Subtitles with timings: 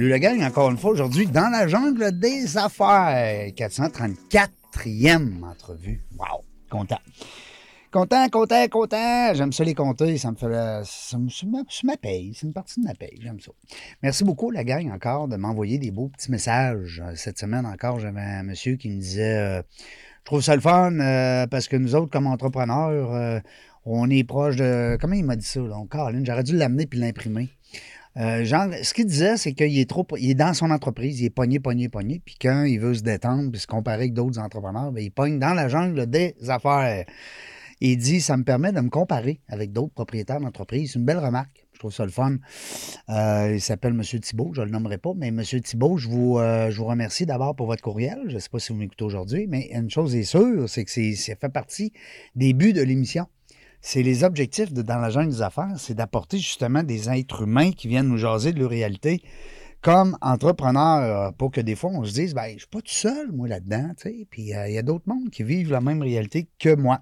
[0.00, 3.48] Salut la gang, encore une fois aujourd'hui dans la jungle des affaires.
[3.48, 6.00] 434e entrevue.
[6.18, 7.00] Wow, content.
[7.92, 9.34] Content, content, content.
[9.34, 10.16] J'aime ça les compter.
[10.16, 10.46] Ça me fait.
[10.86, 12.32] Ça me, ça ça me paye.
[12.34, 13.18] C'est une partie de ma paye.
[13.20, 13.52] J'aime ça.
[14.02, 17.02] Merci beaucoup, la gang, encore, de m'envoyer des beaux petits messages.
[17.04, 20.62] Euh, Cette semaine encore, j'avais un monsieur qui me disait euh, Je trouve ça le
[20.62, 23.42] fun euh, parce que nous autres, comme entrepreneurs,
[23.84, 24.96] on est proche de.
[24.98, 25.76] Comment il m'a dit ça, là?
[25.90, 27.50] Caroline, j'aurais dû l'amener puis l'imprimer.
[28.16, 30.06] Euh, ce qu'il disait, c'est qu'il est trop.
[30.18, 32.20] Il est dans son entreprise, il est pogné, pogné, pogné.
[32.24, 35.38] Puis quand il veut se détendre puis se comparer avec d'autres entrepreneurs, ben, il pogne
[35.38, 37.04] dans la jungle des affaires.
[37.80, 40.92] Il dit Ça me permet de me comparer avec d'autres propriétaires d'entreprise.
[40.92, 41.66] C'est une belle remarque.
[41.72, 42.36] Je trouve ça le fun.
[43.08, 44.02] Euh, il s'appelle M.
[44.02, 45.42] Thibault, je ne le nommerai pas, mais M.
[45.42, 48.18] Thibault, je vous, euh, je vous remercie d'abord pour votre courriel.
[48.28, 50.90] Je ne sais pas si vous m'écoutez aujourd'hui, mais une chose est sûre, c'est que
[50.90, 51.94] c'est- ça fait partie
[52.34, 53.26] des buts de l'émission.
[53.82, 57.72] C'est les objectifs de Dans la jungle des affaires, c'est d'apporter justement des êtres humains
[57.72, 59.22] qui viennent nous jaser de leur réalité
[59.80, 63.32] comme entrepreneurs, pour que des fois on se dise, ben, je suis pas tout seul,
[63.32, 64.26] moi, là-dedans, tu.
[64.30, 67.00] Puis euh, il y a d'autres mondes qui vivent la même réalité que moi.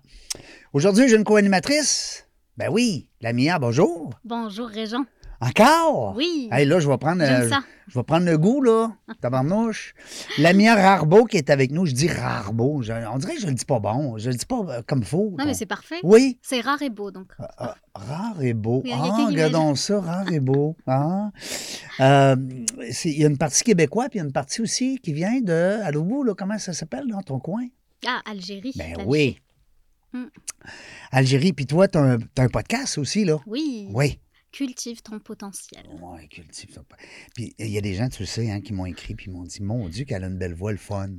[0.73, 2.29] Aujourd'hui, j'ai une co-animatrice.
[2.57, 4.11] Ben oui, la Mia, bonjour.
[4.25, 5.05] Bonjour, Régent.
[5.41, 6.17] Encore?
[6.17, 7.49] Oui, Hey, là, je vais prendre, euh,
[7.87, 8.91] je vais prendre le goût, là.
[9.21, 9.95] Tabarnouche.
[10.39, 11.87] Lamia Rarbeau qui est avec nous.
[11.87, 12.09] Je dis.
[12.09, 14.19] Je- on dirait que je le dis pas bon.
[14.19, 15.37] Je le dis pas euh, comme faux.
[15.39, 16.01] Non, mais c'est parfait.
[16.03, 16.39] Oui.
[16.43, 17.33] C'est rare et beau, donc.
[17.39, 18.83] Ah, rare et beau.
[18.93, 20.77] Ah, regardons ça, rare et beau.
[20.89, 21.31] Ah.
[22.01, 22.37] Euh,
[23.05, 25.41] Il y a une partie québécoise, puis il y a une partie aussi qui vient
[25.41, 27.65] de, à bout, là, comment ça s'appelle dans ton coin?
[28.07, 28.73] Ah, Algérie.
[28.77, 29.39] Ben oui.
[30.13, 30.25] Mm.
[31.13, 33.39] Algérie, puis toi, tu as, un podcast aussi, là?
[33.47, 33.89] Oui.
[33.93, 34.19] Oui.
[34.53, 35.85] Cultive ton potentiel.
[36.01, 36.83] Oui, cultive ça.
[37.35, 39.43] Puis il y a des gens, tu le sais, hein, qui m'ont écrit, puis m'ont
[39.45, 41.11] dit, mon Dieu, qu'elle a une belle voix, le fun.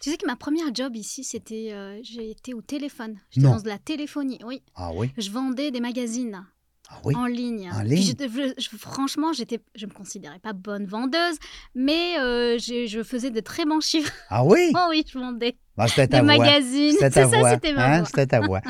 [0.00, 1.70] Tu sais que ma première job ici, c'était.
[1.72, 3.18] euh, j'ai été au téléphone.
[3.30, 4.62] J'étais dans la téléphonie, oui.
[4.74, 5.10] Ah oui?
[5.18, 6.44] Je vendais des magazines
[6.88, 7.14] Ah oui?
[7.16, 7.70] en ligne.
[7.72, 8.02] En ligne?
[8.02, 11.38] j'étais- je- je- franchement, j'étais, je me considérais pas bonne vendeuse,
[11.74, 14.12] mais euh, je faisais de très bons chiffres.
[14.28, 14.70] Ah oui?
[14.76, 15.56] Oh oui, je vendais
[15.88, 16.36] C'était ta voix.
[16.38, 16.92] magazines.
[16.92, 17.50] C'était C'est ta ça, voix.
[17.50, 17.96] c'était ma hein?
[17.98, 18.06] voix.
[18.06, 18.60] C'était ta voix.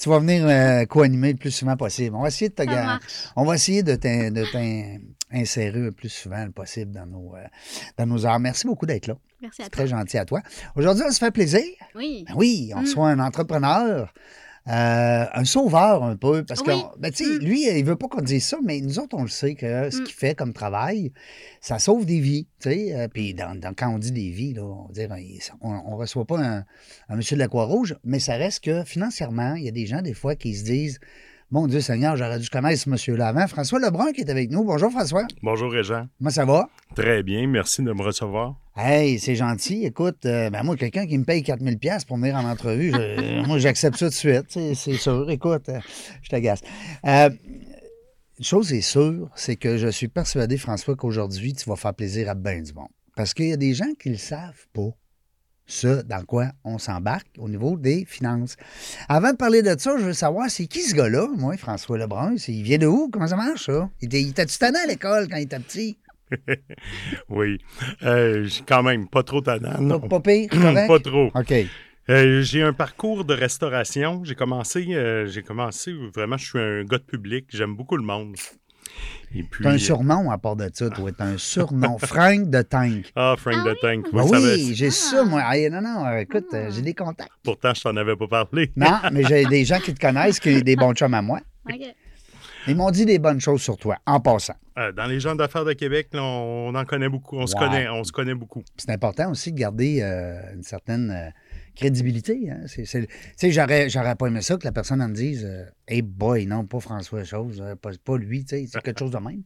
[0.00, 2.16] tu vas venir euh, co-animer le plus souvent possible.
[2.16, 3.00] On va essayer de te gar-.
[3.36, 4.44] On va essayer de t'in- de
[5.30, 7.44] t'insérer le plus souvent possible dans nos, euh,
[7.98, 8.38] dans nos heures.
[8.40, 9.14] Merci beaucoup d'être là.
[9.42, 9.84] Merci à C'est toi.
[9.84, 10.40] très gentil à toi.
[10.74, 11.62] Aujourd'hui, on se fait plaisir.
[11.94, 12.24] Oui.
[12.28, 12.84] Ben oui, on Mm.
[12.84, 14.12] reçoit un entrepreneur,
[14.68, 16.82] euh, un sauveur un peu, parce que, Oui.
[16.98, 17.44] ben, tu sais, Mm.
[17.44, 20.00] lui, il veut pas qu'on dise ça, mais nous autres, on le sait que ce
[20.00, 20.04] Mm.
[20.04, 21.12] qu'il fait comme travail,
[21.60, 22.94] ça sauve des vies, tu sais.
[22.94, 24.88] euh, Puis dans- dans- quand on dit des vies, là, on
[25.60, 26.64] on, on reçoit pas un,
[27.10, 30.00] un monsieur de la Croix-Rouge, mais ça reste que financièrement, il y a des gens,
[30.00, 30.98] des fois, qui se disent,
[31.54, 33.46] mon Dieu Seigneur, j'aurais dû connaître ce monsieur-là avant.
[33.46, 34.64] François Lebrun qui est avec nous.
[34.64, 35.24] Bonjour François.
[35.40, 36.08] Bonjour Régent.
[36.18, 36.68] Comment ça va?
[36.96, 38.56] Très bien, merci de me recevoir.
[38.76, 39.84] Hey, c'est gentil.
[39.84, 43.46] Écoute, euh, ben moi, quelqu'un qui me paye 4000 pièces pour venir en entrevue, je-
[43.46, 44.46] moi, j'accepte ça de suite.
[44.74, 45.30] C'est sûr.
[45.30, 45.78] Écoute, euh,
[46.22, 46.60] je t'agace.
[47.06, 47.30] Euh,
[48.36, 52.28] une chose est sûre, c'est que je suis persuadé, François, qu'aujourd'hui, tu vas faire plaisir
[52.30, 52.88] à bien du monde.
[53.14, 54.88] Parce qu'il y a des gens qui ne le savent pas.
[55.66, 58.56] Ce dans quoi on s'embarque au niveau des finances.
[59.08, 62.34] Avant de parler de ça, je veux savoir, c'est qui ce gars-là, moi, François Lebrun?
[62.48, 63.08] Il vient de où?
[63.10, 63.88] Comment ça marche, ça?
[64.02, 65.96] Il était- il était-tu tanné à l'école quand il était petit?
[67.28, 67.58] Oui.
[68.02, 69.80] Euh, quand même pas trop tannant.
[69.80, 70.00] Non.
[70.00, 70.48] pas pire?
[70.50, 70.88] correct?
[70.88, 71.30] Pas trop.
[71.34, 71.54] OK.
[72.10, 74.22] Euh, j'ai un parcours de restauration.
[74.24, 77.46] J'ai commencé, euh, j'ai commencé vraiment, je suis un gars de public.
[77.50, 78.36] J'aime beaucoup le monde.
[79.34, 81.10] Et puis, T'as un euh, surnom à part de ça, toi.
[81.16, 81.98] T'as un surnom.
[81.98, 83.10] Frank de Tank.
[83.16, 84.06] Ah, Frank Ah the Tank.
[84.12, 85.24] Ben oui, ça j'ai ça, Ah.
[85.24, 85.42] moi.
[85.54, 86.70] Hey, non, non, euh, écoute, euh, Ah.
[86.70, 87.30] j'ai des contacts.
[87.42, 88.70] Pourtant, je t'en avais pas parlé.
[88.76, 91.40] Non, mais j'ai des gens qui te connaissent, qui ont des bons chums à moi.
[91.68, 91.80] Ok.
[92.66, 94.54] Ils m'ont dit des bonnes choses sur toi, en passant.
[94.78, 97.36] Euh, dans les gens d'affaires de Québec, là, on, on en connaît beaucoup.
[97.36, 98.62] On se connaît, on se connaît beaucoup.
[98.78, 101.30] C'est important aussi de garder euh, une certaine euh,
[101.74, 102.50] crédibilité.
[102.50, 102.64] Hein.
[103.42, 106.66] J'aurais, j'aurais pas aimé ça que la personne en me dise euh, Hey boy, non,
[106.66, 109.42] pas François Chose, euh, pas, pas lui, c'est quelque chose de même.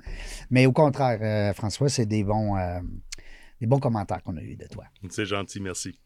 [0.51, 2.81] Mais au contraire, euh, François, c'est des bons, euh,
[3.61, 4.85] des bons commentaires qu'on a eus de toi.
[5.09, 5.99] C'est gentil, merci.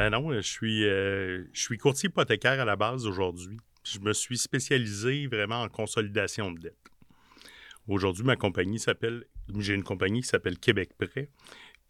[0.00, 3.58] Euh, non, je suis, je suis courtier hypothécaire à la base aujourd'hui.
[3.84, 6.76] Je me suis spécialisé vraiment en consolidation de dette.
[7.88, 9.24] Aujourd'hui, ma compagnie s'appelle,
[9.58, 11.28] j'ai une compagnie qui s'appelle Québec Prêt,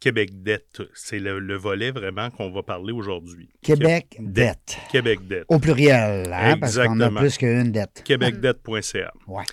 [0.01, 0.81] Québec Dette.
[0.93, 3.47] C'est le, le volet vraiment qu'on va parler aujourd'hui.
[3.61, 4.77] Québec Dette.
[4.91, 5.45] Québec Dette.
[5.47, 8.01] Au pluriel, hein, parce qu'on a plus qu'une dette.
[8.03, 9.13] québecdette.ca.
[9.27, 9.43] Ouais.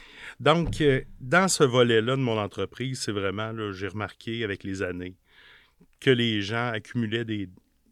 [0.40, 5.14] Donc, euh, dans ce volet-là de mon entreprise, c'est vraiment, j'ai remarqué avec les années
[6.00, 7.48] que les gens accumulaient des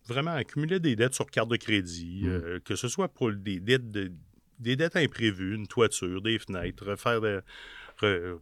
[0.09, 2.29] vraiment accumulaient des dettes sur carte de crédit, Mm.
[2.29, 4.13] euh, que ce soit pour des dettes de-
[4.61, 7.43] des dettes imprévues, une toiture, des fenêtres, refaire de-
[8.01, 8.39] re-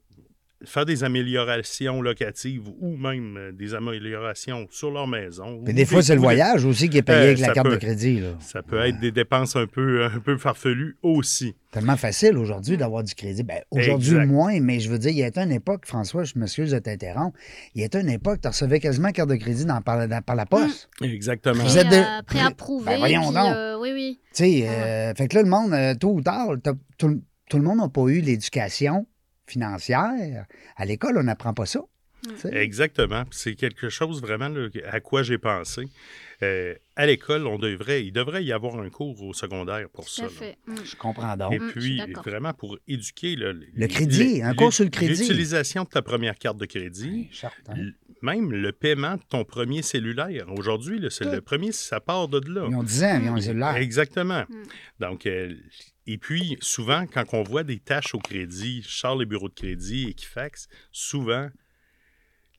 [0.67, 5.61] faire des améliorations locatives ou même euh, des améliorations sur leur maison.
[5.61, 7.75] Ou des fois, c'est le voyage aussi qui est payé Euh, avec la carte peut-
[7.75, 8.21] de crédit.
[8.21, 8.29] Là.
[8.41, 11.55] Ça peut être des dépenses un peu, un peu farfelues aussi.
[11.71, 13.43] Tellement facile aujourd'hui d'avoir du crédit.
[13.43, 16.71] Ben, aujourd'hui, moins, mais je veux dire, il y a une époque, François, je m'excuse
[16.71, 17.37] de t'interrompre,
[17.75, 20.37] il y a une époque, tu recevais quasiment carte de crédit dans, par, dans- par
[20.37, 20.89] la poste.
[21.03, 21.65] Exactement.
[21.65, 22.87] Vous êtes de- Pré- Préapprouvé.
[22.87, 23.47] Ben, voyons puis, donc.
[23.57, 24.21] euh, oui, oui.
[24.35, 26.51] Tu sais, euh, fait que là, le monde, euh, tôt ou tard,
[26.97, 27.21] tout, le-
[27.51, 29.07] tout le monde n'a pas eu l'éducation
[29.47, 30.47] financière.
[30.77, 31.81] À l'école, on n'apprend pas ça.
[32.27, 32.55] Mm.
[32.57, 33.25] Exactement.
[33.31, 35.85] C'est quelque chose vraiment là, à quoi j'ai pensé.
[36.43, 40.11] Euh, à l'école, on devrait, il devrait y avoir un cours au secondaire pour Tout
[40.13, 40.29] ça.
[40.31, 40.57] fait.
[40.67, 40.75] Mm.
[40.85, 41.53] Je comprends donc.
[41.53, 45.13] Et Mm, puis, vraiment pour éduquer là, Le crédit, un cours sur le crédit.
[45.21, 47.11] L'utilisation de ta première carte de crédit.
[47.11, 47.75] Oui, certain.
[47.75, 47.95] l-
[48.25, 50.47] Même le paiement de ton premier cellulaire.
[50.57, 52.67] Aujourd'hui, c'est le premier, ça part de là.
[52.71, 53.77] Ils ont 10 ans, ils ont un cellulaire.
[53.77, 54.45] Exactement.
[54.49, 54.63] Mm.
[55.01, 55.55] Donc, euh,
[56.07, 59.55] et puis, souvent, quand on voit des tâches au crédit, je sors les bureaux de
[59.55, 61.51] crédit, Equifax, souvent,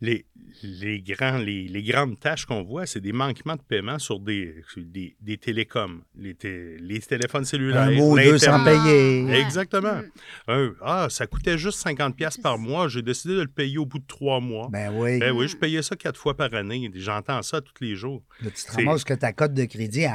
[0.06, 0.26] les,
[0.64, 4.56] les, grands, les, les grandes tâches qu'on voit, c'est des manquements de paiement sur des,
[4.72, 7.82] sur des, des télécoms, les, té- les téléphones cellulaires.
[7.84, 8.84] Un mot ou deux sans l'Internet.
[8.86, 9.24] payer.
[9.26, 9.42] ouais.
[9.42, 9.96] Exactement.
[9.96, 10.52] Mm.
[10.52, 13.86] Un, ah, ça coûtait juste 50$ piastres par mois, j'ai décidé de le payer au
[13.86, 14.70] bout de trois mois.
[14.72, 15.20] Ben oui.
[15.20, 16.90] Ben oui, je payais ça quatre fois par année.
[16.96, 18.24] J'entends ça tous les jours.
[18.42, 20.12] Là, tu te ramasses que ta cote de crédit, elle,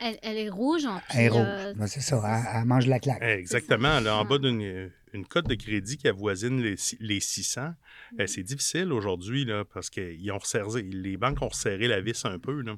[0.00, 0.82] Elle, elle est rouge.
[1.08, 1.42] puis, elle est rouge.
[1.46, 3.22] euh, Ben, c'est ça, elle, elle mange la claque.
[3.22, 4.00] Exactement.
[4.00, 7.74] Là, en bas d'une une cote de crédit qui avoisine les, les 600,
[8.18, 12.24] euh, c'est difficile aujourd'hui parce que ils ont resserré, les banques ont resserré la vis
[12.24, 12.62] un peu.
[12.62, 12.76] Là.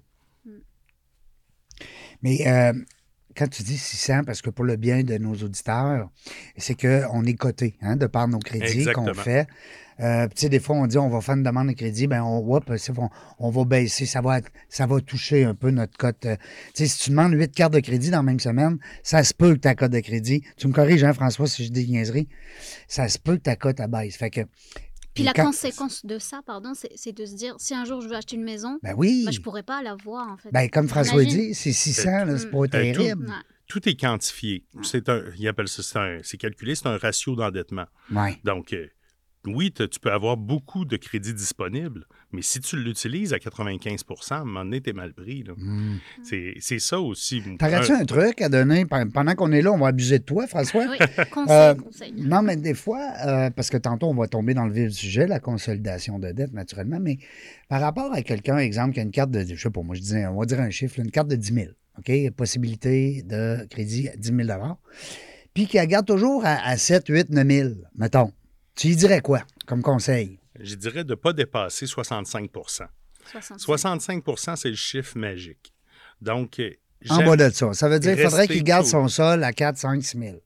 [2.23, 2.73] Mais euh,
[3.37, 6.11] quand tu dis 600, parce que pour le bien de nos auditeurs,
[6.57, 9.47] c'est qu'on est coté hein, de par nos crédits qu'on fait.
[10.01, 12.23] Euh, tu sais, des fois, on dit on va faire une demande de crédit, ben
[12.23, 12.61] on, bon,
[13.39, 16.27] on va baisser, ça va, ça va toucher un peu notre cote.
[16.27, 16.37] euh.
[16.75, 19.33] Tu sais, si tu demandes 8 cartes de crédit dans la même semaine, ça se
[19.35, 22.29] peut que ta cote de crédit, tu me corriges, hein, François, si je dis niaiserie,
[22.89, 24.17] ça se peut que ta cote baisse.
[24.17, 24.41] Fait que.
[25.15, 28.09] Puis la quand- conséquence de ça, pardon, c'est de se dire, si un jour je
[28.09, 29.23] veux acheter une maison, Ben oui.
[29.25, 30.49] ben, je pourrais pas l'avoir, en fait.
[30.51, 31.41] Ben, comme François Imagine.
[31.51, 32.69] dit, c'est 600, là, c'est pas Mm.
[32.69, 33.27] terrible.
[33.27, 33.33] Ouais.
[33.69, 34.65] Tout est quantifié.
[34.83, 37.87] C'est un, ils appellent ça, c'est un- c'est calculé, c'est un ratio d'endettement.
[38.13, 38.39] Ouais.
[38.43, 38.89] Donc, euh,
[39.47, 44.39] oui, tu peux avoir beaucoup de crédits disponibles, mais si tu l'utilises à 95% à
[44.39, 45.43] un moment donné, t'es mal pris.
[45.43, 45.53] là.
[45.57, 45.99] Mm.
[46.23, 47.43] C'est c'est ça aussi.
[47.59, 48.85] T'aurais-tu Un- un truc à donner?
[48.87, 50.87] Pe- pendant qu'on est là, on va abuser de toi, François?
[50.91, 50.97] Oui,
[51.31, 52.13] conseil, Euh, conseil.
[52.17, 54.95] Non, mais des fois, euh, parce que tantôt, on va tomber dans le vif du
[54.97, 57.19] sujet, la consolidation de dette, naturellement, mais
[57.69, 60.01] par rapport à quelqu'un, exemple, qui a une carte de, je sais pas, moi, je
[60.01, 61.67] disais, on va dire un chiffre, une carte de 10 000,
[61.99, 62.31] OK?
[62.35, 64.49] Possibilité de crédit à 10 000
[65.53, 68.33] puis qui la garde toujours à, à 7, 8, 9 000, mettons.
[68.75, 70.39] Tu y dirais quoi comme conseil?
[70.59, 72.89] Je dirais de ne pas dépasser 65 65.
[73.59, 75.73] 65% c'est le chiffre magique.
[76.21, 76.71] Donc, euh,
[77.11, 77.73] En bas de ça.
[77.75, 80.37] Ça veut dire qu'il faudrait qu'il garde son sol à 4, 5, 6 000.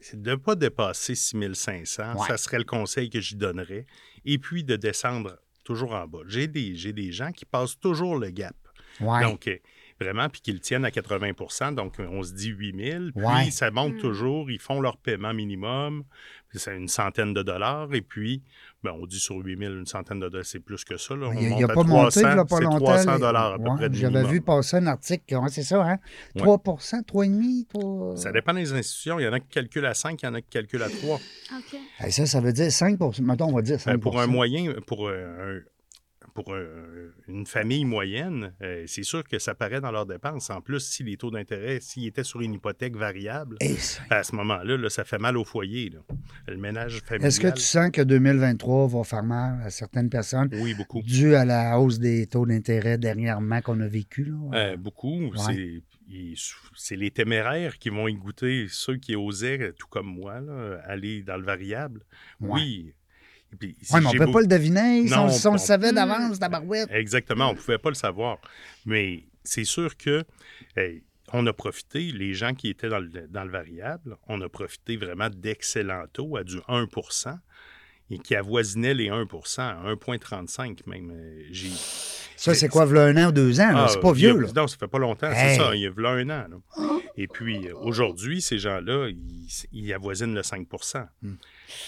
[0.00, 2.14] c'est de ne pas dépasser 6500.
[2.14, 2.26] Ouais.
[2.28, 3.86] Ça serait le conseil que j'y donnerais.
[4.24, 6.20] Et puis de descendre toujours en bas.
[6.26, 8.56] J'ai des, j'ai des gens qui passent toujours le gap.
[9.00, 9.22] Ouais.
[9.22, 9.56] Donc, euh,
[10.00, 13.04] vraiment, puis qu'ils le tiennent à 80% Donc, euh, on se dit 8 000.
[13.16, 13.50] Puis, Ouais.
[13.50, 13.98] ça monte Mm.
[13.98, 14.50] toujours.
[14.50, 16.04] Ils font leur paiement minimum.
[16.48, 17.92] Puis C'est une centaine de dollars.
[17.92, 18.42] Et puis,
[18.82, 21.14] ben, on dit sur 8 000, une centaine de dollars, c'est plus que ça.
[21.14, 21.26] Là.
[21.28, 22.78] On Il monte n'a à pas monté, il 300, n'y a pas c'est longtemps.
[22.78, 25.62] 300 les- dollars à peu Ouais, près de J'avais vu passer un article, ouais, c'est
[25.62, 25.98] ça, hein?
[26.36, 26.40] Ouais.
[26.42, 28.16] 3 3,5 3...
[28.16, 29.18] Ça dépend des institutions.
[29.20, 30.88] Il y en a qui calculent à 5, il y en a qui calculent à
[30.88, 31.16] 3.
[31.16, 31.78] OK.
[32.00, 34.72] Hey, ça, ça veut dire 5 Mettons, on va dire 5 Euh, pour un moyen,
[34.86, 35.62] pour, euh, un-
[36.44, 36.64] pour un-
[37.26, 40.50] une famille moyenne, euh, c'est sûr que ça paraît dans leurs dépenses.
[40.50, 44.22] En plus, si les taux d'intérêt, s'ils étaient sur une hypothèque variable, Et ça- à
[44.22, 45.90] ce moment-là, là, ça fait mal au foyer.
[45.90, 45.98] là.
[46.46, 47.28] Le ménage familial.
[47.28, 51.02] Est-ce que tu sens que 2023 va faire mal à certaines personnes Oui, beaucoup.
[51.02, 54.24] dû à la hausse des taux d'intérêt dernièrement qu'on a vécu?
[54.24, 54.36] Là?
[54.54, 55.32] Euh, beaucoup.
[55.36, 55.82] C'est-
[56.96, 61.36] les téméraires qui vont y goûter, ceux qui osaient, tout comme moi, là, aller dans
[61.36, 62.00] le variable.
[62.40, 62.48] Ouais.
[62.52, 62.94] Oui.
[63.58, 65.06] Puis, si mais on ne peut beau- pas le deviner.
[65.06, 65.94] Si Non, on, si on on- le savait Mm.
[65.94, 66.88] d'avance, tabarouette.
[66.90, 68.38] Exactement, on ne pouvait pas le savoir.
[68.84, 70.24] Mais c'est sûr que
[71.32, 74.96] on a profité, les gens qui étaient dans le, dans le variable, on a profité
[74.96, 77.38] vraiment d'excellents taux à du 1%
[78.10, 79.26] et qui avoisinaient les 1
[79.58, 81.12] à 1,35 même.
[81.50, 81.68] J'ai
[82.36, 83.70] Ça, c'est quoi, v'là un an ou deux ans?
[83.74, 84.48] Ah, c'est pas a- vieux, là.
[84.56, 85.56] Non, ça fait pas longtemps, Hey.
[85.56, 85.74] c'est ça.
[85.74, 86.46] Il y a v'là un an.
[86.48, 86.98] là.
[87.16, 90.66] Et puis, aujourd'hui, ces gens-là, ils, ils avoisinent le 5
[91.22, 91.34] Hmm.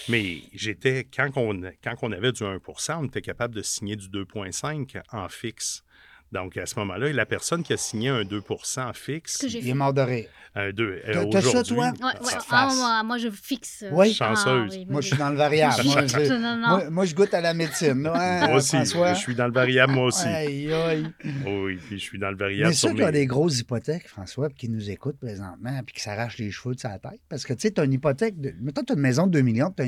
[0.09, 4.07] Mais j'étais, quand on, quand on avait du 1% on était capable de signer du
[4.09, 5.83] 2,5 en fixe.
[6.31, 8.41] Donc, à ce moment-là, la personne qui a signé un 2
[8.77, 10.29] en fixe, Il est mort de rire.
[10.55, 11.91] un 2, euh, T'as- t'as ça, aujourd'hui, toi?
[11.91, 12.31] Ouais, ouais.
[12.31, 13.83] Ça Ah, moi, moi, je fixe.
[13.91, 14.13] Oui.
[14.13, 14.71] Chanceuse.
[14.77, 15.75] oui, Moi, je suis dans le variable.
[15.85, 17.93] moi, je, moi, moi, goûte à la médecine.
[17.95, 19.13] moi aussi, François?
[19.13, 20.27] je suis dans le variable, moi aussi.
[20.27, 21.05] Aïe, aïe.
[21.45, 22.69] Oui, puis je suis dans le variable.
[22.69, 25.95] Mais ceux qui ont mes- des grosses hypothèques, François, puis qui nous écoutent présentement, puis
[25.95, 28.39] qui s'arrachent les cheveux de sa tête, parce que tu sais, tu as une hypothèque,
[28.39, 28.53] de...
[28.61, 29.85] mettons, tu as une maison de 2 millions, tu as,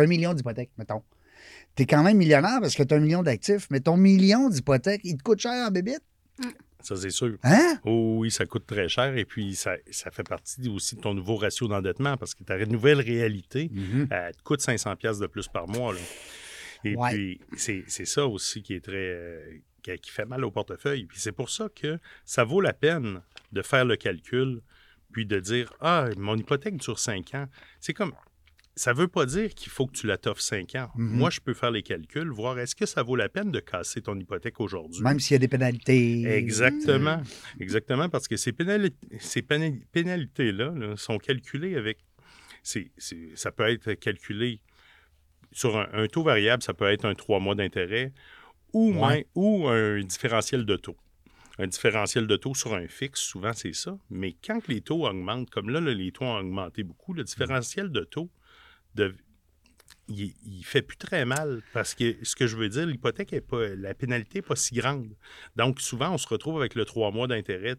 [0.00, 1.02] un million d'hypothèques, mettons.
[1.76, 4.48] Tu es quand même millionnaire parce que tu as un million d'actifs, mais ton million
[4.48, 6.02] d'hypothèques, il te coûte cher en bébite.
[6.82, 7.36] Ça, c'est sûr.
[7.44, 7.78] Hein?
[7.84, 11.14] Oh oui, ça coûte très cher et puis ça, ça fait partie aussi de ton
[11.14, 14.08] nouveau ratio d'endettement parce que ta nouvelle réalité, Mhm.
[14.10, 15.92] elle te coûte 500 pièces de plus par mois.
[15.94, 16.00] là.
[16.84, 17.10] Et Ouais.
[17.12, 18.96] puis, c'est c'est ça aussi qui est très...
[18.96, 21.04] euh, qui, qui fait mal au portefeuille.
[21.06, 23.20] Puis c'est pour ça que ça vaut la peine
[23.52, 24.60] de faire le calcul
[25.12, 27.46] puis de dire, ah, mon hypothèque dure 5 ans.
[27.80, 28.12] C'est comme...
[28.74, 30.90] Ça veut pas dire qu'il faut que tu la t'offres 5 ans.
[30.96, 31.16] Mhm.
[31.18, 34.00] Moi, je peux faire les calculs, voir est-ce que ça vaut la peine de casser
[34.00, 35.02] ton hypothèque aujourd'hui?
[35.02, 36.22] Même s'il y a des pénalités.
[36.24, 37.20] Exactement.
[37.60, 41.98] Exactement, parce que ces, pénali- ces pénali- pénalités-là là, sont calculées avec.
[42.62, 44.60] ça peut être calculé
[45.52, 48.12] sur un, un taux variable, ça peut être un trois mois d'intérêt
[48.72, 49.26] ou, Ouais.
[49.34, 50.96] ou un différentiel de taux.
[51.58, 53.98] Un différentiel de taux sur un fixe, souvent c'est ça.
[54.08, 58.00] Mais quand les taux augmentent, comme là, les taux ont augmenté beaucoup, le différentiel de
[58.04, 58.30] taux,
[58.94, 59.14] de,
[60.08, 63.40] il, il fait plus très mal parce que ce que je veux dire, l'hypothèque est
[63.40, 65.14] pas, la pénalité n'est pas si grande.
[65.56, 67.76] Donc souvent, on se retrouve avec le trois mois d'intérêt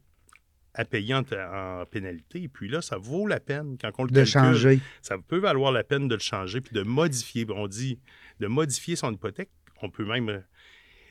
[0.76, 2.42] à payer en, en pénalité.
[2.44, 4.80] Et puis là, ça vaut la peine quand on le De calcule, changer.
[5.04, 7.46] Ça peut valoir la peine de le changer puis de modifier.
[7.52, 8.00] On dit
[8.40, 9.52] de modifier son hypothèque.
[9.84, 10.44] On peut même.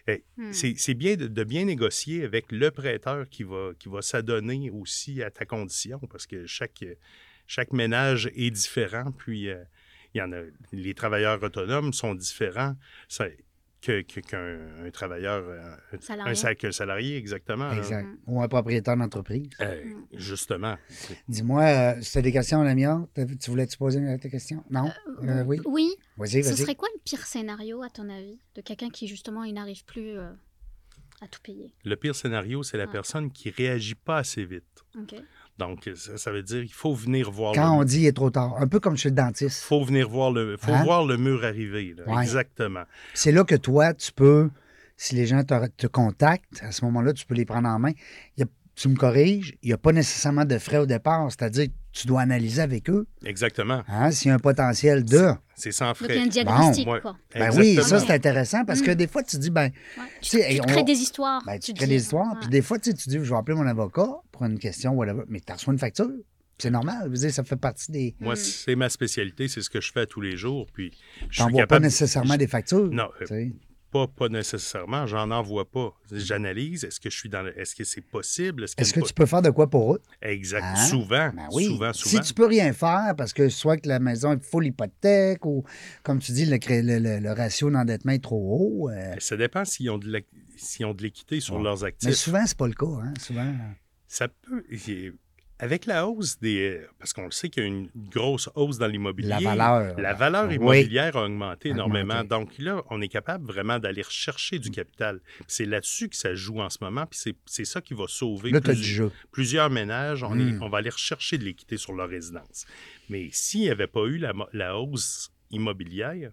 [0.09, 0.53] eh, Hmm.
[0.53, 4.69] C'est c'est bien de, de bien négocier avec le prêteur qui va, qui va s'adonner
[4.71, 6.85] aussi à ta condition parce que chaque,
[7.47, 9.13] chaque ménage est différent.
[9.13, 9.63] Puis, euh,
[10.14, 10.40] il y en a,
[10.73, 12.75] les travailleurs autonomes sont différents
[13.09, 13.26] ça-
[13.81, 16.31] que- que- qu'un un travailleur, euh, un, Salarié.
[16.31, 17.73] un sa- qu'un salarié, exactement.
[17.73, 18.07] Exact.
[18.28, 19.49] Ou un propriétaire d'entreprise.
[19.61, 20.76] Euh, justement.
[20.88, 23.04] C'est- Dis-moi, euh, c'était des questions, Lamia?
[23.40, 24.62] Tu voulais-tu poser tes questions?
[24.71, 24.88] Non?
[25.25, 25.61] Euh, oui?
[25.64, 25.90] Oui.
[26.16, 26.59] Vas-y, Ce vas-y.
[26.59, 30.16] serait quoi le pire scénario, à ton avis, de quelqu'un qui, justement, il n'arrive plus
[30.16, 30.31] euh,
[31.21, 31.75] à tout payer?
[31.85, 32.92] Le pire scénario, c'est la Ah.
[32.92, 34.85] personne qui réagit pas assez vite.
[34.97, 35.16] OK.
[35.59, 38.13] Donc, ça, ça veut dire qu'il faut venir voir Quand le on dit il est
[38.17, 39.63] trop tard, un peu comme chez le dentiste.
[39.63, 40.83] faut venir voir le faut Hein?
[40.85, 41.95] voir le mur arriver.
[41.97, 42.05] là.
[42.15, 42.23] Ouais.
[42.23, 42.85] Exactement.
[43.15, 44.51] C'est là que toi, tu peux,
[44.97, 47.93] si les gens te, te contactent, à ce moment-là, tu peux les prendre en main.
[48.37, 51.29] Il y a- tu me corriges, il n'y a pas nécessairement de frais au départ,
[51.31, 53.83] c'est-à-dire que tu dois analyser avec eux Exactement.
[53.87, 55.29] hein, s'il y a un potentiel de.
[55.55, 56.29] C'est sans Donc, il y a un frais.
[56.31, 57.17] diagnostic, Bon, quoi.
[57.35, 60.05] Ben oui, ça, c'est intéressant parce que des fois, tu dis, ben, Ouais.
[60.23, 61.43] Tu on crées des histoires.
[61.45, 61.93] ben, tu crées dis.
[61.93, 62.35] des histoires.
[62.41, 64.93] Puis des fois, tu sais, tu dis, je vais appeler mon avocat pour une question,
[64.93, 65.23] whatever.
[65.29, 66.09] Mais tu reçois une facture.
[66.59, 67.09] C'est normal.
[67.11, 68.14] Veux dire, ça fait partie des.
[68.21, 68.37] Moi, Mm.
[68.37, 70.67] c'est ma spécialité, c'est ce que je fais tous les jours.
[70.73, 71.85] Puis, je Tu suis n'envoies pas capable.
[71.85, 72.88] nécessairement des factures.
[72.91, 73.49] Non, euh.
[73.93, 75.07] Pas, pas nécessairement.
[75.07, 75.93] J'en envoie pas.
[76.11, 76.83] J'analyse.
[76.85, 77.43] Est-ce que je suis dans.
[77.43, 80.01] le- Est-ce que c'est possible Est-ce, Est-ce que tu peux faire de quoi pour eux?
[80.23, 80.65] Exact.
[80.65, 80.77] Hein?
[80.77, 81.31] Souvent.
[81.37, 81.67] Ben oui.
[81.67, 82.23] Souvent, Si souvent.
[82.23, 85.63] tu peux rien faire parce que soit que la maison est full hypothèque ou,
[86.03, 86.57] comme tu dis, le,
[87.21, 88.39] le- ratio d'endettement est trop
[88.87, 88.89] haut.
[88.91, 90.21] euh, Ça dépend s'ils ont de la-
[90.57, 91.63] s'ils ont de l'équité sur Ouais.
[91.63, 92.15] leurs mais actifs.
[92.15, 92.87] souvent, c'est pas le cas.
[92.87, 93.13] Hein?
[93.21, 93.55] Souvent.
[94.09, 94.65] Ça peut.
[95.59, 96.81] Avec la hausse des.
[96.99, 99.29] Parce qu'on le sait qu'il y a une grosse hausse dans l'immobilier.
[99.29, 100.01] La valeur.
[100.01, 100.57] La valeur Oui.
[100.57, 102.15] immobilière a augmenté énormément.
[102.21, 102.29] Augmenté.
[102.29, 105.21] Donc là, on est capable vraiment d'aller rechercher du capital.
[105.37, 107.07] Puis C'est là-dessus que ça joue en ce moment.
[107.07, 109.13] Puis c'est- ça qui va sauver Là, plus- jeu.
[109.31, 110.25] plusieurs ménages.
[110.25, 110.63] On, est- Mm.
[110.65, 112.67] on va aller rechercher de l'équité sur leur résidence.
[113.09, 116.33] Mais s'il n'y avait pas eu la, hausse immobilière,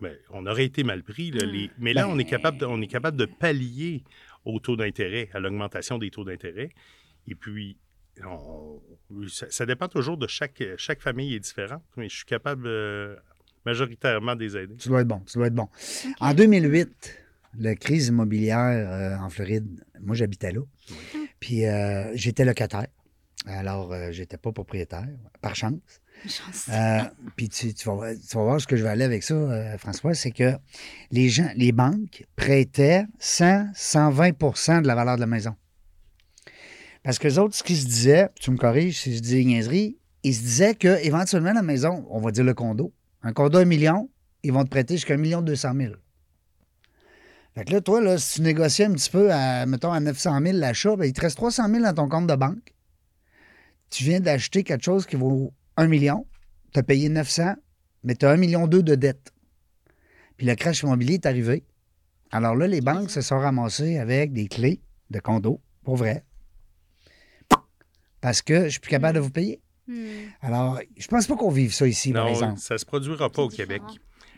[0.00, 1.30] ben, on aurait été mal pris.
[1.30, 1.44] là.
[1.46, 1.50] Mm.
[1.50, 4.02] Les- mais là, Ben- on, est capable de, on est capable de pallier
[4.46, 6.70] au taux d'intérêt, à l'augmentation des taux d'intérêt.
[7.28, 7.76] Et puis,
[8.26, 8.80] on-
[9.28, 13.16] ça, ça dépend toujours de chaque, chaque famille est différente, mais je suis capable euh,
[13.66, 14.74] majoritairement de les aider.
[14.76, 15.20] Tu dois être bon.
[15.26, 15.68] Tu dois être bon.
[16.20, 17.18] En 2008,
[17.58, 20.60] la crise immobilière euh, en Floride, moi, j'habitais là.
[21.40, 22.86] Puis euh, j'étais locataire.
[23.46, 25.08] Alors, euh, j'étais pas propriétaire,
[25.40, 25.80] par chance.
[26.28, 26.68] Chance.
[26.70, 27.00] Euh,
[27.34, 29.32] puis tu, tu vas, voir- tu vas voir ce que je vais aller avec ça,
[29.34, 30.52] euh, François, c'est que
[31.10, 35.54] les gens, les banques prêtaient 100, 120% de la valeur de la maison.
[37.02, 39.44] Parce que les autres, ce qu'ils se disaient, tu me corriges si je dis des
[39.44, 42.92] niaiseries, ils se disaient que éventuellement la maison, on va dire le condo,
[43.22, 44.10] un condo à un million,
[44.42, 45.96] ils vont te prêter jusqu'à un million deux cent mille.
[47.54, 50.40] Fait que là, toi, là, si tu négociais un petit peu à, mettons, à 900
[50.40, 52.74] 000 l'achat, ben, il te reste 300 000 dans ton compte de banque.
[53.90, 56.26] Tu viens d'acheter quelque chose qui vaut 1 million,
[56.72, 57.54] tu as payé 900,
[58.04, 59.32] mais tu as 1 million 2 de dette.
[60.36, 61.64] Puis le crash immobilier est arrivé.
[62.30, 64.80] Alors là, les banques se sont ramassées avec des clés
[65.10, 66.24] de condo, pour vrai.
[68.20, 69.60] Parce que je suis plus capable de vous payer.
[69.86, 70.04] Hmm.
[70.40, 72.58] Alors, je pense pas qu'on vive ça ici, par Non, exemple.
[72.60, 73.82] ça ne se produira pas au Québec.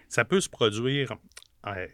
[0.08, 1.14] Ça peut se produire
[1.66, 1.86] euh,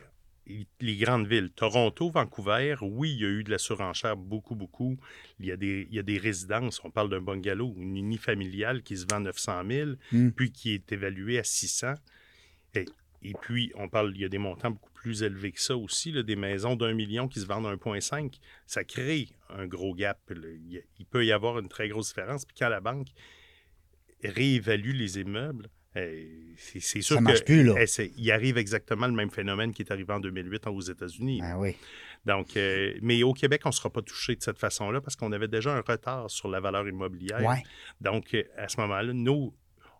[0.80, 1.50] les grandes villes.
[1.50, 4.96] Toronto, Vancouver, oui, il y a eu de la surenchère beaucoup, beaucoup.
[5.40, 6.80] Il y a des, il y a des résidences.
[6.84, 10.30] On parle d'un bungalow, une unifamiliale qui se vend 900 000, Mm.
[10.30, 11.94] puis qui est évaluée à 600.
[12.74, 12.84] Et,
[13.22, 16.10] et puis, on parle, il y a des montants beaucoup plus élevés que ça aussi,
[16.10, 18.40] là, des maisons d'un million qui se vendent à 1,5.
[18.66, 20.18] Ça crée un gros gap.
[20.28, 20.48] là.
[20.98, 22.44] Il, peut y avoir une très grosse différence.
[22.44, 23.06] Puis quand la banque
[24.24, 26.26] réévalue les immeubles, euh,
[26.56, 27.74] c'est sûr Ça marche que plus, là.
[27.78, 31.40] eh, il arrive exactement le même phénomène qui est arrivé en 2008 aux États-Unis.
[31.44, 31.76] Ah oui.
[32.24, 35.30] Donc, euh, mais au Québec, on ne sera pas touché de cette façon-là parce qu'on
[35.30, 37.44] avait déjà un retard sur la valeur immobilière.
[37.44, 37.62] Ouais.
[38.00, 39.54] Donc, euh, à ce moment-là, nous,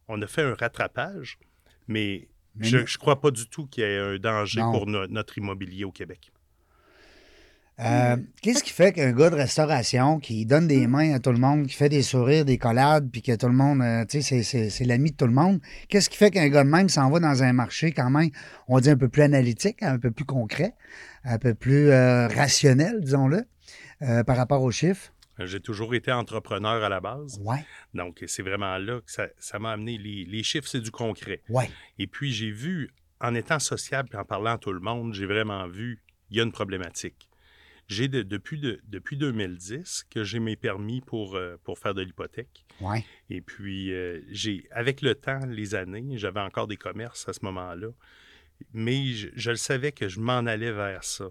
[0.09, 1.38] on a fait un rattrapage,
[1.87, 4.72] mais, Mais je ne crois pas du tout qu'il y ait un danger Non.
[4.72, 6.30] pour no- notre immobilier au Québec.
[7.80, 11.38] Euh, Qu'est-ce qui fait qu'un gars de restauration qui donne des mains à tout le
[11.38, 14.42] monde, qui fait des sourires, des collades, puis que tout le monde, euh, tu sais,
[14.42, 17.20] c'est- l'ami de tout le monde, qu'est-ce qui fait qu'un gars de même s'en va
[17.20, 18.30] dans un marché quand même,
[18.66, 20.74] on dit un peu plus analytique, un peu plus concret,
[21.22, 23.44] un peu plus euh, rationnel, disons-le,
[24.24, 25.12] par rapport aux chiffres?
[25.47, 27.38] J'ai toujours été entrepreneur à la base.
[27.45, 27.64] Ouais,
[27.95, 29.99] Donc, c'est vraiment là que ça ça m'a amené.
[29.99, 31.42] Les, les chiffres, c'est du concret.
[31.49, 31.71] ouais.
[31.99, 32.90] Et puis, j'ai vu,
[33.21, 36.40] en étant sociable et en parlant à tout le monde, j'ai vraiment vu, il y
[36.40, 37.28] a une problématique.
[37.88, 42.02] J'ai de- depuis, de- depuis 2010 que j'ai mes permis pour, euh, pour faire de
[42.02, 42.66] l'hypothèque.
[42.80, 43.02] Ouais.
[43.30, 47.40] Et puis, euh, j'ai, avec le temps, les années, j'avais encore des commerces à ce
[47.45, 47.88] moment-là.
[48.73, 51.30] Mais je, je le savais que je m'en allais vers ça,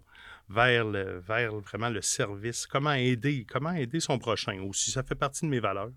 [0.50, 2.68] vers, le, vers vraiment le service.
[2.68, 4.92] Comment aider, comment aider son prochain aussi.
[4.92, 5.92] Ça fait partie de mes valeurs.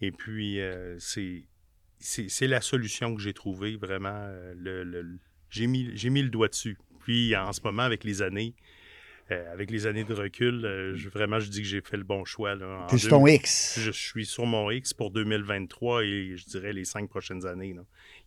[0.00, 1.44] Et puis, euh, c'est,
[1.98, 4.08] c'est, la solution que j'ai trouvée, vraiment.
[4.12, 5.18] euh, le, le-
[5.50, 6.78] j'ai, mis, j'ai mis le doigt dessus.
[7.00, 8.54] Puis, en ce moment, avec les années,
[9.32, 12.02] euh, avec les années de recul, euh, je- vraiment, je dis que j'ai fait le
[12.04, 12.56] bon choix.
[12.88, 13.78] Sur deux- ton X.
[13.80, 17.74] je suis sur mon X pour 2023 et je dirais les cinq prochaines années.
[17.74, 17.82] là.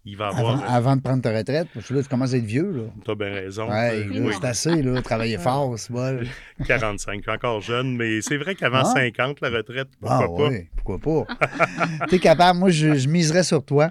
[0.05, 0.69] Il va Avant, avoir.
[0.74, 2.83] avant de prendre ta retraite, parce que là, tu commences à être vieux, là.
[3.05, 3.69] Tu as bien raison.
[3.69, 5.01] Ouais, Euh, Oui, c'est assez, là.
[5.01, 6.19] Travailler fort, c'est bon.
[6.67, 8.94] 45, je suis encore jeune, mais c'est vrai qu'avant Ah.
[8.94, 10.50] 50, la retraite, pourquoi Ah, pas?
[10.50, 11.37] oui, pourquoi pas?
[12.09, 13.87] T'es capable, moi, je, je miserais sur toi.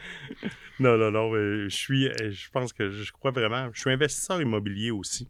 [0.79, 1.33] Non, non, non.
[1.35, 3.69] euh, Je suis, euh, je pense que je crois vraiment.
[3.73, 5.29] Je suis investisseur immobilier aussi.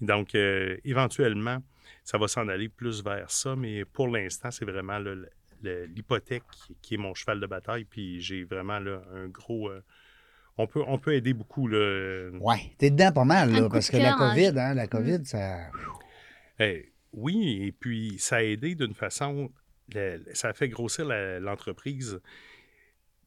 [0.00, 1.58] Donc, euh, éventuellement,
[2.02, 5.28] ça va s'en aller plus vers ça, mais pour l'instant, c'est vraiment le-
[5.62, 6.42] le- l'hypothèque
[6.82, 7.84] qui est mon cheval de bataille.
[7.84, 9.68] Puis j'ai vraiment là, un gros.
[9.70, 9.82] euh,
[10.58, 11.66] on, peut, on peut aider beaucoup.
[11.68, 15.24] Là, Ouais, t'es dedans pas mal, là, parce que la hein, COVID, hein, la COVID,
[15.24, 15.68] ça...
[16.60, 19.50] Eh, oui, et puis ça a aidé d'une façon,
[19.94, 22.20] le- ça a fait grossir la- l'entreprise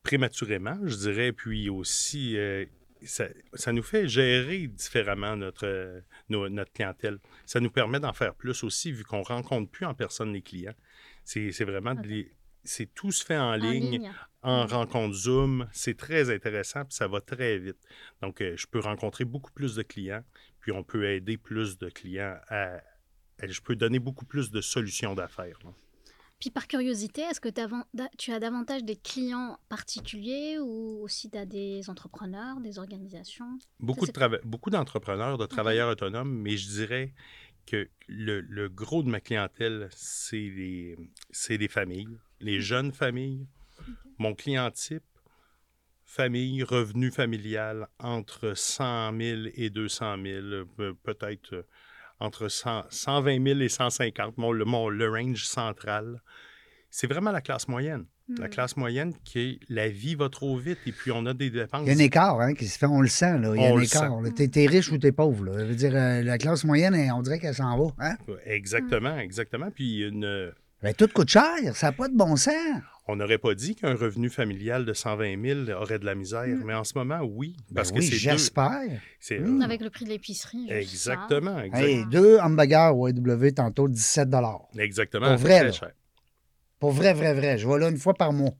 [0.04, 2.66] prématurément, je dirais, puis aussi, euh,
[3.04, 7.20] ça, ça nous fait gérer différemment notre, nos- notre clientèle.
[7.46, 10.42] Ça nous permet d'en faire plus aussi, vu qu'on ne rencontre plus en personne les
[10.42, 10.76] clients.
[11.24, 12.06] C'est c'est vraiment, de Ok.
[12.08, 12.32] les-
[12.64, 14.12] c'est tout se fait en, En ligne, ligne.
[14.42, 15.68] en rencontre Zoom.
[15.72, 17.78] C'est très intéressant, puis ça va très vite.
[18.22, 20.24] Donc, euh, je peux rencontrer beaucoup plus de clients,
[20.60, 22.76] puis on peut aider plus de clients à.
[23.40, 25.60] à- je peux donner beaucoup plus de solutions d'affaires.
[26.40, 27.50] Puis par curiosité, est-ce que
[28.18, 33.58] tu as davantage des clients particuliers ou aussi tu as des entrepreneurs, des organisations?
[33.80, 37.14] Beaucoup, de beaucoup d'entrepreneurs, de travailleurs autonomes, mais je dirais
[37.66, 40.96] que le, le gros de ma clientèle, c'est les,
[41.32, 43.48] c'est les familles, les jeunes familles.
[44.20, 45.04] Mon client type,
[46.06, 51.68] famille, revenu familial entre 100 000 et 200 000, euh, peut-être euh,
[52.20, 56.22] entre 100 120 000 et 150, mon, le, mon- le range central.
[56.90, 58.06] C'est vraiment la classe moyenne.
[58.38, 58.50] La Hmm.
[58.50, 61.84] classe moyenne qui est la vie va trop vite et puis on a des dépenses.
[61.86, 63.54] Il y a un écart, hein, qui se fait, on le sent, là.
[63.56, 64.12] Il y a On un écart.
[64.36, 65.60] T'es, t'es riche ou t'es pauvre, là.
[65.60, 68.16] Je veux dire, euh, la classe moyenne, on dirait qu'elle s'en va, hein?
[68.46, 69.72] Exactement, exactement.
[69.72, 70.52] Puis une,
[70.84, 72.54] Ben, tout coûte cher, ça n'a pas de bon sens.
[73.08, 76.64] On n'aurait pas dit qu'un revenu familial de 120 000 aurait de la misère, Mm.
[76.66, 77.56] mais en ce moment, oui.
[77.74, 78.18] Parce Ben que oui, c'est deux.
[78.18, 78.82] j'espère.
[79.20, 79.62] c'est- Mm.
[79.62, 80.68] Avec le prix de l'épicerie.
[80.72, 84.30] Exactement, Hey, deux hamburgers au AW tantôt, 17
[84.78, 85.28] exactement.
[85.30, 85.92] Pour c'est vrai, très cher.
[86.80, 87.58] Pour vrai, vrai, vrai.
[87.58, 88.52] Je vais là une fois par mois.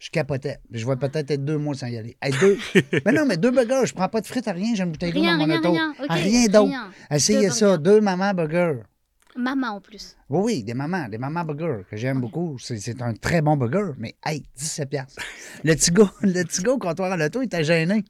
[0.00, 0.58] Je capotais.
[0.70, 2.16] Je vais peut-être être deux mois sans y aller.
[2.20, 2.58] Hey, deux.
[3.06, 5.12] mais non, mais deux burgers, je prends pas de frites à rien, j'ai une bouteille
[5.12, 5.72] d'eau Rien, dans mon rien, auto.
[5.72, 5.94] rien.
[6.08, 6.68] Ah, rien d'autre.
[6.68, 6.90] rien.
[7.10, 7.82] Essayez Deux ça, burgers.
[7.82, 8.80] deux mamans burgers.
[9.36, 10.16] Maman en plus.
[10.28, 12.22] Oui, oui, des mamans, des mamans burgers que j'aime Ouais.
[12.22, 12.56] beaucoup.
[12.58, 15.22] C'est, un très bon burger, mais hey, 17 piastres.
[15.64, 18.04] Le petit gars, le petit gars au comptoir à l'auto, il était gêné.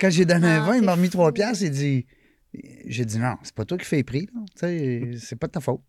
[0.00, 1.32] Quand j'ai donné un Ah, vin, il c'est m'a remis 3 fou.
[1.34, 2.06] piastres, il dit
[2.86, 5.80] J'ai dit non, c'est pas toi qui fais les prix, c'est pas de ta faute.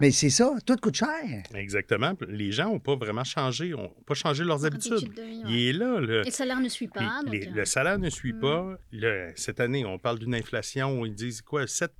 [0.00, 1.08] Mais c'est ça, tout coûte cher.
[1.54, 2.12] Exactement.
[2.28, 5.12] Les gens n'ont pas vraiment changé, n'ont pas changé leurs habitudes.
[5.14, 5.50] de vie, ouais.
[5.50, 6.00] Il est là.
[6.00, 7.00] Le, Et le salaire ne suit pas.
[7.00, 8.40] les- donc, les- euh, le salaire ne suit Mm.
[8.40, 8.78] pas.
[8.92, 11.92] Le- cette année, on parle d'une inflation, ils disent quoi, 7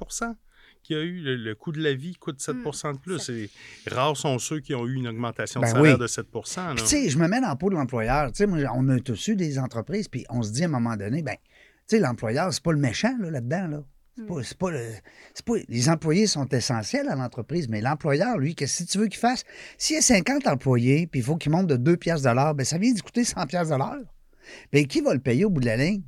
[0.86, 1.20] qu'il y a eu.
[1.20, 3.28] Le, le coût de la vie coûte 7% de plus.
[3.30, 3.50] Et
[3.86, 6.00] rares sont ceux qui ont eu une augmentation de Ben salaire oui.
[6.00, 6.74] de 7 là.
[6.74, 8.28] Puis, tu sais, je me mets dans la peau de l'employeur.
[8.32, 10.70] Tu sais, moi, on a tous eu des entreprises, puis on se dit à un
[10.70, 13.82] moment donné, ben, tu sais, l'employeur, c'est pas le méchant là, là-dedans, là.
[14.18, 14.26] C'est Mm.
[14.28, 14.92] pas, c'est pas le-
[15.34, 19.08] c'est pas- les employés sont essentiels à l'entreprise, mais l'employeur, lui, qu'est-ce que tu veux
[19.08, 19.44] qu'il fasse?
[19.76, 22.54] S'il y a 50 employés, puis il faut qu'il monte de 2 piastres de l'heure,
[22.54, 24.04] ben, ça vient de coûter 100 piastres de l'heure.
[24.72, 26.02] Ben, qui va le payer au bout de la ligne?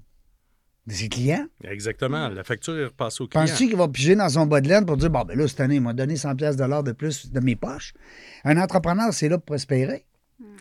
[0.89, 1.47] Ses clients?
[1.65, 2.29] Exactement.
[2.29, 3.45] La facture est repassée au client.
[3.45, 5.61] Penses-tu qu'il va piger dans son bas de laine pour dire, bon, ben là, cette
[5.61, 7.93] année, il m'a donné 100 piastres de de plus de mes poches?
[8.45, 10.05] Un entrepreneur, c'est là pour prospérer.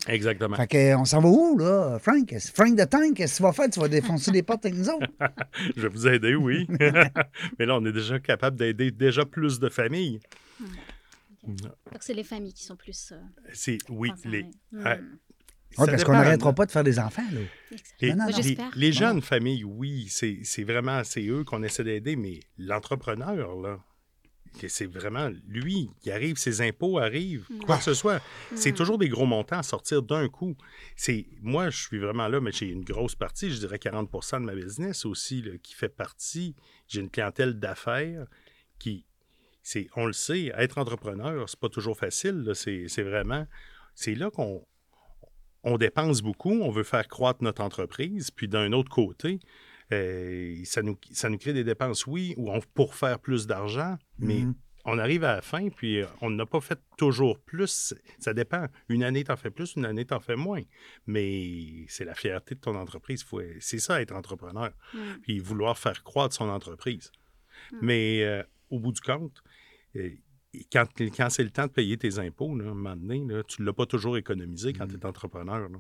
[0.08, 0.56] Exactement.
[0.56, 2.34] Fait que, on s'en va où, là, Frank?
[2.54, 3.70] Frank de Tank, qu'est-ce que tu vas faire?
[3.70, 5.08] Tu vas défoncer les portes avec nous autres?
[5.76, 6.66] Je vais vous aider, oui.
[7.60, 10.20] Mais là, on est déjà capable d'aider déjà plus de familles.
[11.44, 11.58] donc
[12.02, 13.12] c'est les familles qui sont plus.
[13.12, 13.20] euh,
[13.54, 14.84] C'est, oui, les, Mm.
[15.78, 17.40] Ouais, Oui, ça parce qu'on n'arrêtera pas de faire des enfants, là.
[18.02, 18.28] Les, Non, non, non.
[18.38, 18.72] les- J'espère.
[18.76, 23.80] les jeunes familles, oui, c'est c'est vraiment, c'est eux qu'on essaie d'aider, mais l'entrepreneur, là,
[24.68, 27.60] c'est vraiment lui qui arrive, ses impôts arrivent, Mm.
[27.60, 28.22] quoi que ce soit.
[28.56, 28.76] C'est Mm.
[28.76, 30.56] toujours des gros montants à sortir d'un coup.
[30.96, 34.46] C'est Moi, je suis vraiment là, mais j'ai une grosse partie, je dirais 40% de
[34.46, 36.56] ma business aussi, là, qui fait partie.
[36.88, 38.26] J'ai une clientèle d'affaires
[38.80, 39.06] qui.
[39.62, 42.50] c'est On le sait, être entrepreneur, c'est pas toujours facile.
[42.56, 43.46] C'est c'est vraiment.
[43.96, 44.66] C'est là qu'on
[45.68, 49.40] on dépense beaucoup, on veut faire croître notre entreprise, puis d'un autre côté,
[49.92, 53.98] euh, ça, nous, ça nous crée des dépenses, oui, ou on- pour faire plus d'argent,
[54.20, 54.56] mais Mhm.
[54.86, 57.94] on arrive à la fin, puis euh, on n'a pas fait toujours plus.
[58.20, 58.66] Ça dépend.
[58.90, 60.62] Une année, t'en fais plus, une année, t'en fais moins.
[61.06, 63.24] Mais c'est la fierté de ton entreprise.
[63.24, 64.72] Faut- C'est ça, être entrepreneur.
[64.94, 64.98] Mm.
[65.24, 67.12] Puis vouloir faire croître son entreprise.
[67.82, 69.42] Mais euh, au bout du compte,
[69.96, 70.12] euh,
[70.72, 73.44] quand, quand c'est le temps de payer tes impôts, là, à un moment donné, là,
[73.44, 75.70] tu ne l'as pas toujours économisé quand tu es entrepreneur.
[75.70, 75.78] là.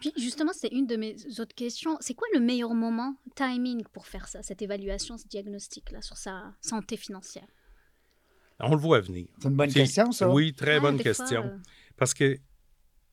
[0.00, 1.96] Puis justement, c'est une de mes autres questions.
[2.00, 6.54] C'est quoi le meilleur moment, timing, pour faire ça, cette évaluation, ce diagnostic-là sur sa
[6.60, 7.46] santé financière?
[8.60, 9.26] On le voit venir.
[9.40, 10.28] C'est une bonne question, ça.
[10.30, 11.44] Oui, très Ah, bonne fois, question.
[11.44, 11.56] euh,
[11.96, 12.36] Parce que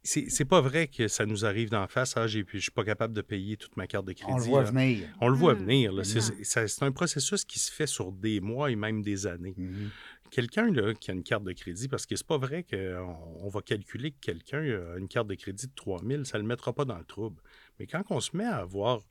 [0.03, 2.15] c'est pas vrai que ça nous arrive d'en face.
[2.17, 4.31] Ah, j'ai- je suis pas capable de payer toute ma carte de crédit.
[4.31, 4.71] On le voit là.
[4.71, 5.07] venir.
[5.21, 5.93] On le voit Hmm, venir.
[6.05, 9.55] c'est un processus qui se fait sur des mois et même des années.
[9.57, 9.89] Mhm.
[10.31, 13.61] Quelqu'un qui a une carte de crédit, parce que c'est pas vrai qu'on on va
[13.61, 16.85] calculer que quelqu'un a une carte de crédit de 3000, ça ne le mettra pas
[16.85, 17.41] dans le trouble.
[17.79, 19.01] Mais quand on se met à avoir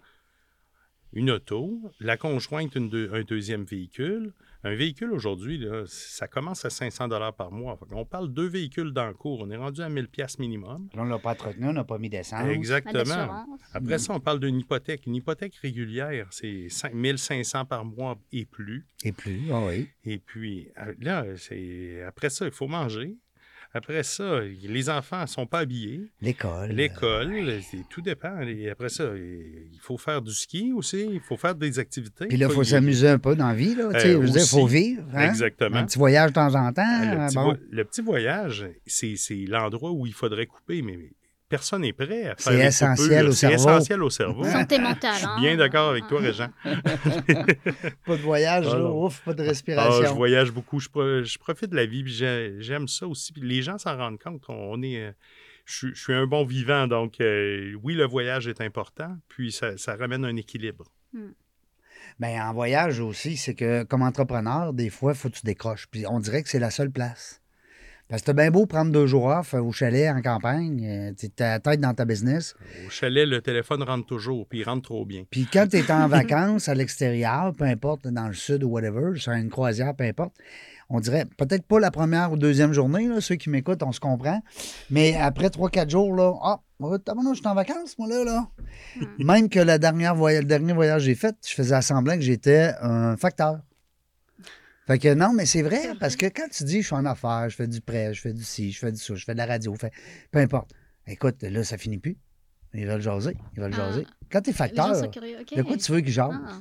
[1.13, 4.33] une auto, la conjointe une deux- un deuxième véhicule,
[4.65, 7.79] un véhicule aujourd'hui, ça commence à 500 par mois.
[7.93, 10.89] on parle deux véhicules dans le cours, on est rendu à 1000 pièces minimum.
[10.95, 12.41] Là, on ne l'a pas entretenu, on n'a pas mis d'essence.
[12.43, 13.45] pas Exactement.
[13.73, 15.07] Après ça, on parle d'une hypothèque.
[15.07, 18.85] Une hypothèque régulière, c'est 5 1500 par mois et plus.
[19.05, 19.89] Et plus, ah oui.
[20.05, 23.17] Et puis, euh, là, c'est après ça, il faut manger.
[23.75, 26.09] Après ça, les enfants ne sont pas habillés.
[26.23, 26.71] L'école.
[26.71, 28.41] L'école, c'est- tout dépend.
[28.41, 31.07] Et après ça, il faut faire du ski aussi.
[31.13, 32.27] Il faut faire des activités.
[32.29, 33.89] Puis là, il faut s'amuser un peu dans la vie, là.
[33.93, 34.75] Tu sais, Euh, je veux dire, il faut aussi.
[34.95, 35.03] vivre.
[35.15, 35.29] hein?
[35.29, 35.77] Exactement.
[35.77, 37.01] Un petit voyage de temps en temps.
[37.03, 37.45] Le petit, bon.
[37.53, 40.99] vo- le petit voyage, c'est c'est l'endroit où il faudrait couper, mais
[41.49, 43.55] personne n'est prêt à faire C'est essentiel au C'est cerveau.
[43.57, 44.45] essentiel au cerveau.
[44.45, 45.13] Santé mentale.
[45.15, 45.37] Je suis hein.
[45.41, 46.51] bien d'accord avec toi, Régent.
[48.07, 48.91] Pas de voyage, Ah, là.
[48.91, 50.15] Ouf, pas de Ah, je respiration.
[50.15, 50.79] voyage beaucoup.
[50.81, 52.05] Je, pro- je profite de la vie.
[52.61, 53.33] J'aime ça aussi.
[53.33, 54.43] Puis les gens s'en rendent compte.
[54.49, 55.01] On, on est.
[55.01, 55.13] euh,
[55.65, 56.87] je, suis- je suis un bon vivant.
[56.87, 59.17] Donc, euh, oui, le voyage est important.
[59.29, 60.85] Puis, ça, ça ramène un équilibre.
[62.21, 65.87] Ben, en voyage aussi, c'est que comme entrepreneur, des fois, il faut que tu décroches.
[65.91, 67.41] Puis on dirait que c'est la seule place.
[68.09, 71.13] Parce que t'as bien beau prendre deux jours off euh, au chalet en campagne, euh,
[71.19, 72.55] tu ta tête dans ta business.
[72.87, 74.47] Au chalet, le téléphone rentre toujours.
[74.49, 75.25] Puis, il rentre trop bien.
[75.31, 79.19] Puis quand tu es en vacances à l'extérieur, peu importe, dans le sud ou whatever,
[79.19, 80.33] sur une croisière, peu importe,
[80.89, 84.01] on dirait peut-être pas la première ou deuxième journée, là, ceux qui m'écoutent, on se
[84.01, 84.43] comprend.
[84.89, 88.49] Mais après trois, quatre jours, là, ah, oh, je suis en vacances, moi, là, là.
[89.19, 92.23] Même que la dernière voy- le dernier voyage que j'ai fait, je faisais semblant que
[92.23, 93.59] j'étais un facteur.
[94.89, 97.49] Fait que non, mais c'est vrai, parce que quand tu dis je suis en affaires,
[97.51, 99.39] je fais du prêt, je fais du ci, je fais du ça, je fais de
[99.39, 99.93] la radio, je fais-
[100.33, 100.71] peu importe.
[101.07, 102.17] Écoute, là, ça finit plus.
[102.75, 103.37] Ils veulent jaser.
[103.55, 103.91] Ils veulent Ah.
[103.93, 104.07] jaser.
[104.33, 105.37] Quand t'es facteur, sont curieux.
[105.41, 105.57] ok.
[105.57, 106.33] de quoi tu veux qu'ils jasent?
[106.43, 106.61] Ah.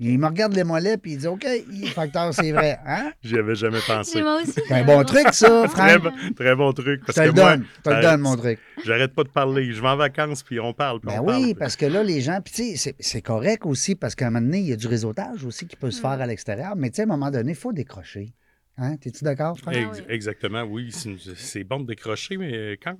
[0.00, 1.46] Il me regarde les mollets puis il dit OK,
[1.94, 2.78] facteur, c'est vrai.
[2.86, 3.10] Hein?
[3.22, 4.22] J'y avais jamais pensé.
[4.44, 6.02] C'est un bon truc, ça, Très, Franck.
[6.02, 7.00] bon- très bon truc.
[7.00, 7.64] Je Parce te le que moi, donne.
[7.78, 8.58] Je te le euh, donne, mon truc.
[8.84, 9.72] j'arrête pas de parler.
[9.72, 11.00] Je vais en vacances, puis on parle.
[11.00, 11.54] Puis Ben on oui, parle.
[11.54, 14.58] parce que là, les gens, puis c'est- c'est correct aussi parce qu'à un moment donné,
[14.60, 16.76] il y a du réseautage aussi qui peut se faire à l'extérieur.
[16.76, 18.34] Mais tu sais, à un moment donné, il faut décrocher.
[18.76, 18.96] Hein?
[18.98, 19.74] T'es-tu d'accord, Franck?
[20.08, 20.92] Exactement, oui.
[20.92, 22.94] C'est- C'est bon de décrocher, mais quand.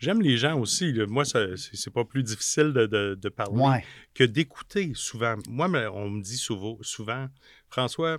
[0.00, 0.92] J'aime les gens aussi.
[0.92, 1.06] là.
[1.06, 3.84] Moi, c'est pas plus difficile de, de- de parler Ouais.
[4.14, 5.36] que d'écouter souvent.
[5.48, 7.28] Moi, on me dit souvent, souvent
[7.68, 8.18] François,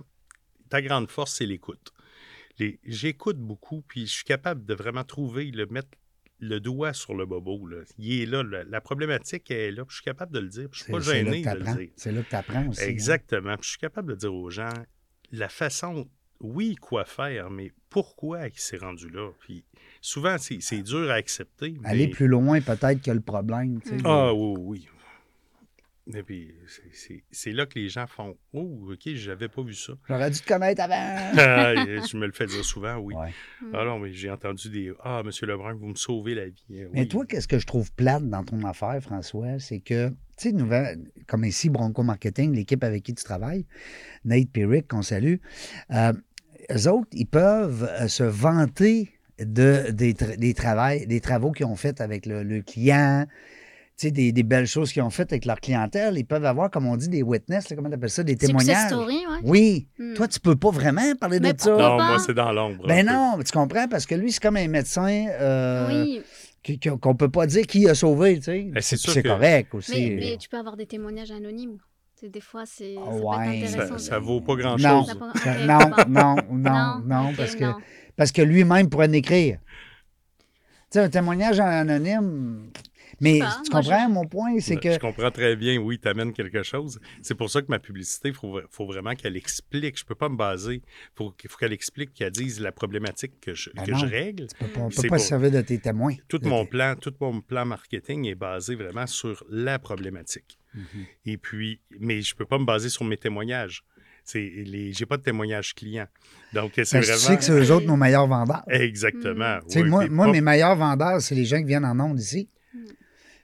[0.68, 1.92] ta grande force, c'est l'écoute.
[2.84, 5.90] J'écoute beaucoup, puis je suis capable de vraiment trouver, le mettre
[6.38, 7.66] le doigt sur le bobo.
[7.66, 7.78] là.
[7.98, 10.68] Il est là, la, la problématique est là, puis je suis capable de le dire.
[10.70, 11.90] puis Je C'est suis pas gêné de le dire.
[11.96, 12.82] C'est là que tu apprends aussi.
[12.82, 12.88] hein.
[12.88, 13.54] Exactement.
[13.56, 14.72] Puis je suis capable de dire aux gens
[15.32, 16.08] la façon,
[16.40, 19.30] oui, quoi faire, mais pourquoi il s'est rendu là.
[19.40, 19.64] Puis
[20.06, 21.74] souvent, c'est dur à accepter.
[21.84, 23.80] Aller plus loin, peut-être que le problème.
[23.82, 23.96] tu sais.
[24.04, 24.88] Ah oui, oui.
[26.14, 26.54] Et puis,
[27.32, 29.94] c'est- là que les gens font Oh, OK, j'avais pas vu ça.
[30.08, 30.94] J'aurais dû te connaître avant.
[32.06, 33.14] Je me le fais dire souvent, oui.
[33.16, 33.32] Ouais.
[33.74, 36.64] Ah non, mais j'ai entendu des Ah, monsieur Lebrun, vous me sauvez la vie.
[36.70, 40.50] Eh Mais toi, qu'est-ce que je trouve plate dans ton affaire, François, c'est que, tu
[40.56, 43.66] sais, comme ici, Bronco Marketing, l'équipe avec qui tu travailles,
[44.24, 45.38] Nate Pierrick, qu'on salue,
[45.90, 46.12] euh,
[46.70, 51.66] eux autres, ils peuvent euh, se vanter de, des, tra- des, travails, des travaux qu'ils
[51.66, 53.26] ont fait avec le, le client,
[53.98, 56.18] tu sais, des, des belles choses qu'ils ont faites avec leur clientèle.
[56.18, 58.88] Ils peuvent avoir, comme on dit, des witness, là, comment tu appelles ça, des témoignages.
[58.88, 59.38] story, ouais.
[59.42, 59.88] Oui.
[59.98, 60.14] Hmm.
[60.14, 61.70] Toi, tu peux pas vraiment parler Mais de ça.
[61.70, 62.84] Non, moi, c'est dans l'ombre.
[62.84, 66.22] un Ben non, mais tu comprends, parce que lui, c'est comme un médecin euh, Oui,
[67.00, 68.62] qu'on peut pas dire qui a sauvé, tu sais.
[68.72, 70.10] Ben, c'est que- correct aussi.
[70.10, 71.78] mais, mais tu peux avoir des témoignages anonymes.
[72.18, 73.64] C'est- Des fois, c'est ça Ouais.
[73.98, 74.82] Ça, vaut pas grand-chose.
[74.82, 77.74] Non, non, non, non, parce que non.
[78.16, 79.58] Parce que lui-même pourrait en écrire.
[80.90, 82.70] Tu sais, un témoignage anonyme.
[83.20, 86.62] Mais tu comprends mon point, c'est que Je comprends très bien, oui, tu amènes quelque
[86.62, 87.00] chose.
[87.22, 89.98] C'est pour ça que ma publicité, il faut, faut vraiment qu'elle explique.
[89.98, 90.74] Je peux pas me baser.
[90.76, 90.82] Il
[91.14, 93.98] faut, faut qu'elle explique, qu'elle dise la problématique que je, Ben que non.
[93.98, 94.46] je règle.
[94.60, 96.14] on peut, on peut pas se servir de tes témoins.
[96.28, 100.58] Tout De mon tes- plan, tout mon plan marketing est basé vraiment sur la problématique.
[100.74, 100.84] Mhm.
[101.24, 103.82] Et puis, mais je peux pas me baser sur mes témoignages.
[104.26, 106.06] C'est les, j'ai pas de témoignage client.
[106.52, 108.64] Donc c'est que vraiment tu sais que c'est eux autres nos meilleurs vendeurs?
[108.68, 109.60] exactement.
[109.68, 111.98] Tu sais, oui, moi, moi pas- mes meilleurs vendeurs, c'est les gens qui viennent en
[112.00, 112.50] ondes ici.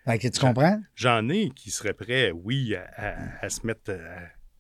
[0.05, 0.81] Fait que tu comprends?
[0.97, 3.95] J'en ai qui seraient prêts, oui, à, à- à se mettre à,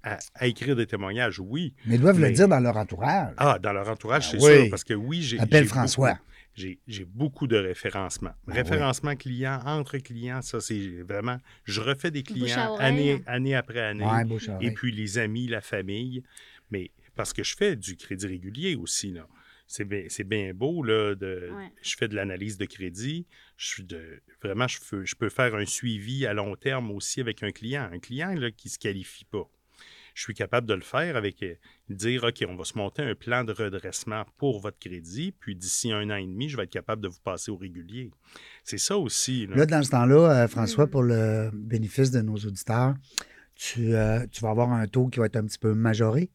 [0.03, 1.75] à- à écrire des témoignages, oui.
[1.87, 3.35] Mais ils doivent le dire dans leur entourage.
[3.37, 4.61] Ah, dans leur entourage, Ben c'est oui.
[4.63, 5.39] sûr, parce que oui, j'ai.
[5.39, 6.11] Appelle j'ai François.
[6.15, 6.23] beaucoup-
[6.55, 8.33] J'ai j'ai beaucoup de référencement.
[8.49, 11.39] Ah référencement client, entre clients, ça, c'est vraiment.
[11.65, 12.87] Je refais des clients oreille.
[12.87, 14.05] année, année après année.
[14.05, 16.23] Ouais, Et puis les amis, la famille.
[16.71, 19.27] Mais parce que je fais du crédit régulier aussi, là.
[19.67, 21.15] C'est bien, c'est bien beau, là.
[21.15, 21.73] De, Ouais.
[21.81, 23.27] Je fais de l'analyse de crédit.
[23.57, 27.23] Je suis de, vraiment, je peux, je peux faire un suivi à long terme aussi
[27.23, 27.89] avec un client.
[27.91, 29.49] Un client là, qui ne se qualifie pas.
[30.15, 31.55] Je suis capable de le faire avec euh,
[31.89, 35.91] dire OK, on va se monter un plan de redressement pour votre crédit, puis d'ici
[35.93, 38.11] un an et demi, je vais être capable de vous passer au régulier.
[38.65, 39.47] C'est ça aussi.
[39.47, 39.57] là.
[39.57, 42.95] Là, dans ce temps-là, euh, François, pour le bénéfice de nos auditeurs,
[43.55, 46.31] tu, euh, tu vas avoir un taux qui va être un petit peu majoré?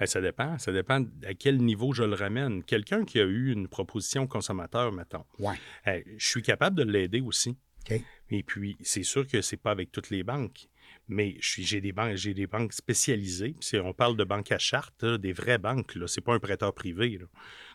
[0.00, 0.58] Eh, ça dépend.
[0.58, 2.62] Ça dépend à quel niveau je le ramène.
[2.64, 5.54] Quelqu'un qui a eu une proposition consommateur, mettons, Ouais.
[5.86, 7.56] eh, je suis capable de l'aider aussi.
[7.90, 8.02] OK.
[8.30, 10.68] Et puis, c'est sûr que c'est pas avec toutes les banques.
[11.08, 13.54] Mais j'ai des banques, j'ai des banques spécialisées.
[13.82, 16.72] On parle de banques à charte, là, des vraies banques, là, c'est pas un prêteur
[16.74, 17.18] privé.
[17.18, 17.26] là.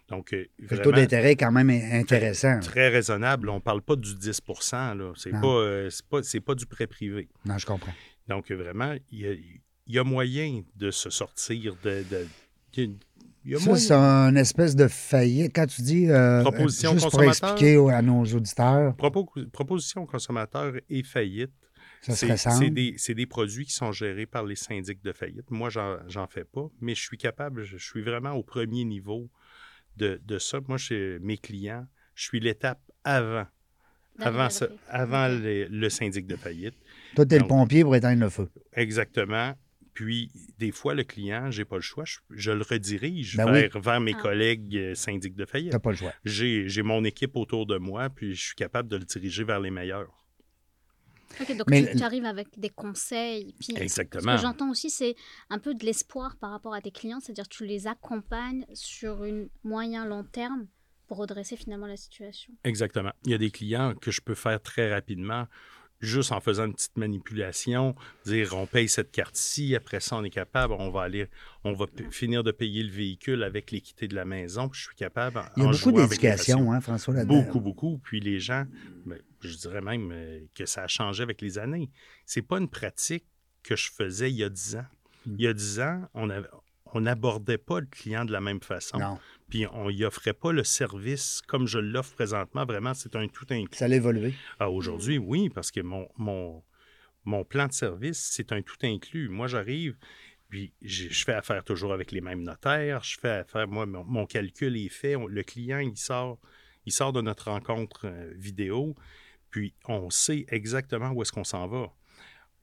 [0.10, 2.60] Donc, euh, Le taux d'intérêt est quand même intéressant.
[2.60, 3.48] très raisonnable.
[3.50, 4.42] On parle pas du 10
[4.96, 5.14] là.
[5.16, 5.40] C'est Non.
[5.40, 5.90] pas, euh,
[6.56, 7.30] du prêt privé.
[7.46, 7.94] Non, je comprends.
[8.28, 12.04] Donc, euh, vraiment, il y a, il y a moyen de se sortir de.
[12.12, 12.28] de-
[12.78, 15.52] il y a Ça, c'est une espèce de faillite.
[15.56, 16.10] Quand tu dis.
[16.10, 17.50] euh, Proposition juste pour consommateur?
[17.54, 21.52] expliquer au- à nos auditeurs, Propo- proposition consommateur et faillite.
[22.02, 22.72] Ça C'est serait c'est simple.
[22.72, 25.50] des, c'est des produits qui sont gérés par les syndics de faillite.
[25.52, 28.84] Moi, j'en j'en fais pas, mais je suis capable, je, je suis vraiment au premier
[28.86, 29.30] niveau
[29.98, 30.60] de, de ça.
[30.68, 31.86] Moi, chez mes clients,
[32.16, 33.46] je suis l'étape avant,
[34.20, 34.48] avant,
[34.90, 36.76] avant le, syndic de faillite.
[37.16, 38.50] Toi, t'es le Donc- pompier pour éteindre le feu.
[38.74, 39.54] Exactement.
[39.94, 43.68] Puis, des fois, le client, j'ai pas le choix, je, je le redirige Ben oui.
[43.68, 44.22] vers, vers mes Ah.
[44.22, 45.72] collègues euh, syndics de faillite.
[45.74, 46.14] T'as pas le choix.
[46.24, 49.60] J'ai j'ai mon équipe autour de moi, puis je suis capable de le diriger vers
[49.60, 50.21] les meilleurs.
[51.40, 53.54] Ok, donc Mais tu, arrives avec des conseils.
[53.60, 54.36] Puis Ce Exactement.
[54.36, 55.16] que j'entends aussi, c'est
[55.50, 59.24] un peu de l'espoir par rapport à tes clients, c'est-à-dire que tu les accompagnes sur
[59.24, 60.68] une moyen long terme
[61.08, 62.54] pour redresser finalement la situation.
[62.64, 63.12] Exactement.
[63.26, 65.46] Il y a des clients que je peux faire très rapidement,
[66.02, 70.30] juste en faisant une petite manipulation, dire on paye cette carte-ci, après ça on est
[70.30, 71.28] capable, on va aller,
[71.64, 74.96] on va finir de payer le véhicule avec l'équité de la maison, puis je suis
[74.96, 75.38] capable.
[75.38, 77.42] en- Il y a beaucoup d'éducation, hein, François, là-dedans.
[77.44, 78.00] Beaucoup, beaucoup.
[78.04, 78.66] Puis les gens,
[79.06, 81.90] ben, je dirais même euh, que ça a changé avec les années.
[82.26, 83.26] C'est pas une pratique
[83.64, 84.86] que je faisais il y a 10 ans.
[85.28, 85.36] Mm.
[85.38, 86.48] Il y a 10 ans, on avait-
[86.94, 88.98] on n'abordait pas le client de la même façon.
[89.00, 92.66] Non, Puis on y offrait pas le service comme je l'offre présentement.
[92.66, 93.78] Vraiment, c'est un tout inclus.
[93.78, 94.34] ça a évolué.
[94.60, 96.64] Ah, Aujourd'hui, oui, parce que mon, mon,
[97.26, 99.30] mon plan de service, c'est un tout inclus.
[99.30, 99.98] Moi, j'arrive,
[100.50, 103.04] puis je, je fais affaire toujours avec les mêmes notaires.
[103.04, 105.16] Je fais affaire, moi, mon, mon calcul est fait.
[105.16, 106.40] On- le client, il sort,
[106.86, 108.96] il sort de notre rencontre euh, vidéo,
[109.50, 111.94] puis on sait exactement où est-ce qu'on s'en va.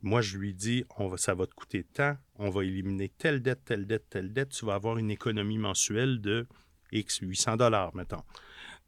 [0.02, 3.42] Moi, je lui dis, on va, ça va te coûter tant, on va éliminer telle
[3.42, 6.46] dette, telle dette, telle dette, tu vas avoir une économie mensuelle de
[6.92, 8.22] X 800 dollars, mettons.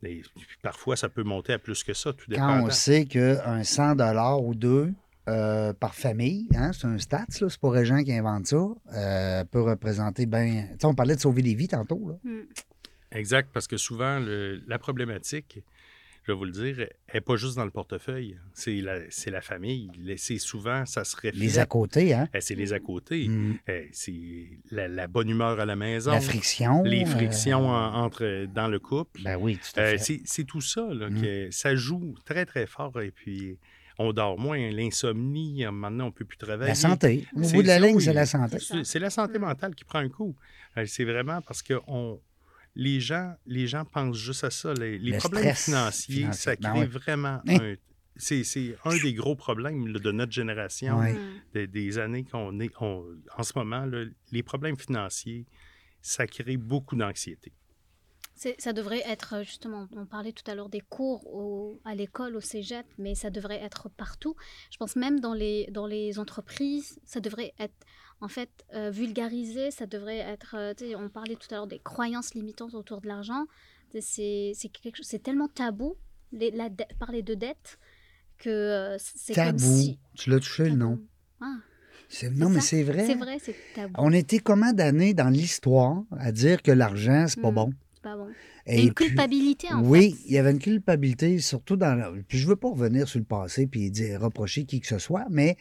[0.03, 0.23] Et
[0.62, 2.66] parfois, ça peut monter à plus que ça, tout Quand dépend.
[2.66, 4.92] on sait qu'un 100 ou deux
[5.29, 9.61] euh, par famille, hein, c'est un stats, c'est pas Régent qui invente ça, euh, peut
[9.61, 10.64] représenter bien.
[10.73, 12.09] Tu sais, on parlait de sauver des vies tantôt.
[12.09, 12.14] Là.
[12.31, 12.40] Mm.
[13.12, 15.59] Exact, parce que souvent, le- la problématique,
[16.22, 18.37] je vais vous le dire, n'est pas juste dans le portefeuille.
[18.52, 19.90] C'est la, c'est la famille.
[20.18, 21.35] C'est souvent, ça se reflète.
[21.35, 22.28] Les à côté, hein?
[22.35, 23.26] Eh, C'est les à côté.
[23.28, 23.59] Mm.
[23.68, 26.11] Eh, C'est la, la bonne humeur à la maison.
[26.12, 26.83] La friction.
[26.83, 29.22] les euh, frictions en- entre, dans le couple.
[29.22, 29.98] Ben oui, tout à Euh, fait.
[29.98, 31.20] c'est c'est tout ça, là, Mm.
[31.22, 33.00] que ça joue très, très fort.
[33.00, 33.59] Et puis,
[33.98, 34.70] on dort moins.
[34.70, 36.68] L'insomnie, maintenant, on ne peut plus travailler.
[36.68, 37.26] La santé.
[37.35, 38.02] Au C'est bout de la ça, ligne, oui.
[38.04, 38.59] c'est la santé.
[38.85, 39.42] C'est la santé Mm.
[39.42, 40.37] mentale qui prend un coup.
[40.87, 42.20] C'est vraiment parce que on,
[42.74, 44.72] les, gens, les gens pensent juste à ça.
[44.74, 46.40] Les, les Le problèmes financiers, financier.
[46.42, 46.87] ça Ben crée ouais.
[46.87, 47.59] vraiment Hein?
[47.61, 47.74] un.
[48.16, 51.16] C'est c'est un des gros problèmes là, de notre génération, Ouais.
[51.54, 52.70] Des, des années qu'on est.
[52.80, 53.04] on-
[53.38, 55.46] en ce moment, là, les problèmes financiers,
[56.02, 57.52] ça crée beaucoup d'anxiété.
[58.35, 61.94] C'est- Ça devrait être euh, justement, on parlait tout à l'heure des cours au- à
[61.94, 64.35] l'école, au cégep, mais ça devrait être partout.
[64.70, 67.74] Je pense même dans les, dans les entreprises, ça devrait être
[68.20, 72.35] en fait euh, vulgarisé, ça devrait être, euh, on parlait tout à l'heure des croyances
[72.35, 73.44] limitantes autour de l'argent.
[74.00, 75.96] C'est tellement tabou,
[76.33, 77.78] les, la dette- parler de dette,
[78.38, 79.59] que euh, c'est comme Tabou.
[79.59, 79.98] si...
[80.14, 80.98] Tu l'as touché, le nom?
[81.40, 81.56] Ah,
[82.33, 83.06] Non, mais c'est vrai.
[83.06, 83.94] c'est vrai, c'est tabou.
[83.98, 87.54] On était combien d'années dans l'histoire à dire que l'argent, c'est pas Mm.
[87.54, 87.72] bon?
[87.94, 88.28] C'est pas bon.
[88.66, 90.16] Et une puis- culpabilité, en oui, fait.
[90.26, 92.14] il y avait une culpabilité, surtout dans.
[92.28, 95.26] Puis je veux pas revenir sur le passé puis dire reprocher qui que ce soit,
[95.30, 95.56] mais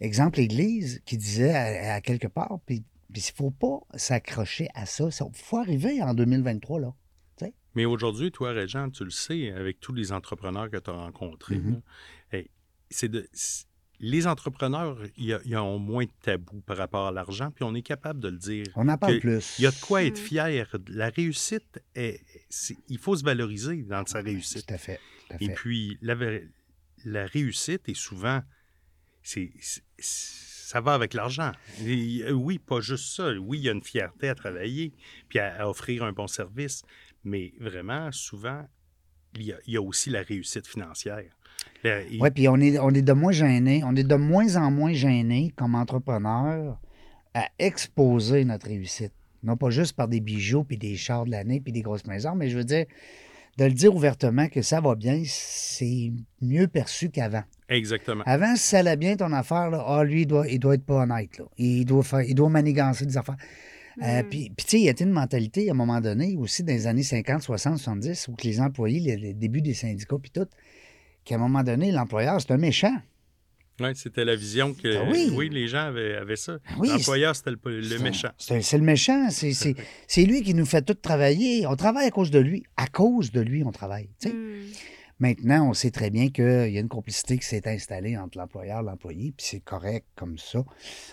[0.00, 4.86] exemple l'Église qui disait à, à quelque part, puis puis il faut pas s'accrocher à
[4.86, 5.08] ça.
[5.10, 6.94] Il faut arriver en 2023 là.
[7.76, 11.58] Mais aujourd'hui, toi, Régent, tu le sais, avec tous les entrepreneurs que tu as rencontrés,
[11.58, 11.80] Mhm.
[12.32, 12.50] hey,
[12.90, 13.28] c'est de,
[14.00, 18.18] les entrepreneurs, ils ont moins de tabous par rapport à l'argent, puis on est capable
[18.18, 18.66] de le dire.
[18.74, 19.56] On en parle plus.
[19.60, 20.24] Il y a de quoi être Mm.
[20.24, 20.76] fier.
[20.88, 22.20] La réussite, est,
[22.88, 24.66] il faut se valoriser dans sa réussite.
[24.66, 24.98] Tout à fait.
[25.28, 25.54] tout à Et fait.
[25.54, 26.16] puis, la,
[27.04, 28.40] la réussite est souvent,
[29.22, 31.52] ça va avec l'argent.
[31.82, 33.32] Euh, Oui, pas juste ça.
[33.32, 34.92] Oui, il y a une fierté à travailler,
[35.28, 36.82] puis à, offrir un bon service,
[37.24, 38.64] mais vraiment, souvent,
[39.34, 41.22] il y a, il aussi la réussite financière.
[41.84, 44.92] Et- Oui, puis on est, on de moins gêné, on est de moins en moins
[44.92, 46.78] gêné comme entrepreneur
[47.34, 49.12] à exposer notre réussite.
[49.42, 52.34] Non pas juste par des bijoux, puis des chars de l'année, puis des grosses maisons,
[52.34, 52.86] mais je veux dire,
[53.56, 57.44] de le dire ouvertement que ça va bien, c'est mieux perçu qu'avant.
[57.70, 58.22] Exactement.
[58.26, 60.84] Avant, si ça allait bien ton affaire, là, ah, lui, il doit, il doit être
[60.84, 61.38] pas honnête.
[61.38, 61.44] Là.
[61.56, 63.36] Il, doit faire, il doit manigancer des affaires.
[64.02, 64.28] Euh, Mm.
[64.30, 66.72] Puis, puis, tu sais, il y a une mentalité à un moment donné, aussi dans
[66.72, 70.30] les années 50, 60, 70, où que les employés, les, les débuts des syndicats, puis
[70.30, 70.46] tout,
[71.24, 72.94] qu'à un moment donné, l'employeur, c'est un méchant.
[73.80, 75.30] Ouais, c'était la vision que Ah oui.
[75.34, 75.48] oui.
[75.50, 76.58] les gens avaient, avaient ça.
[76.78, 78.28] Oui, L'employeur, c'était le, méchant.
[78.38, 79.28] C'est le méchant.
[79.30, 79.74] C'est- C'est
[80.06, 81.66] c'est lui qui nous fait tout travailler.
[81.66, 82.62] On travaille à cause de lui.
[82.76, 84.08] À cause de lui, on travaille.
[84.20, 84.34] tu sais.
[84.34, 84.54] Mm.
[85.20, 88.80] Maintenant, on sait très bien qu'il y a une complicité qui s'est installée entre l'employeur
[88.80, 90.64] et l'employé, puis c'est correct comme ça.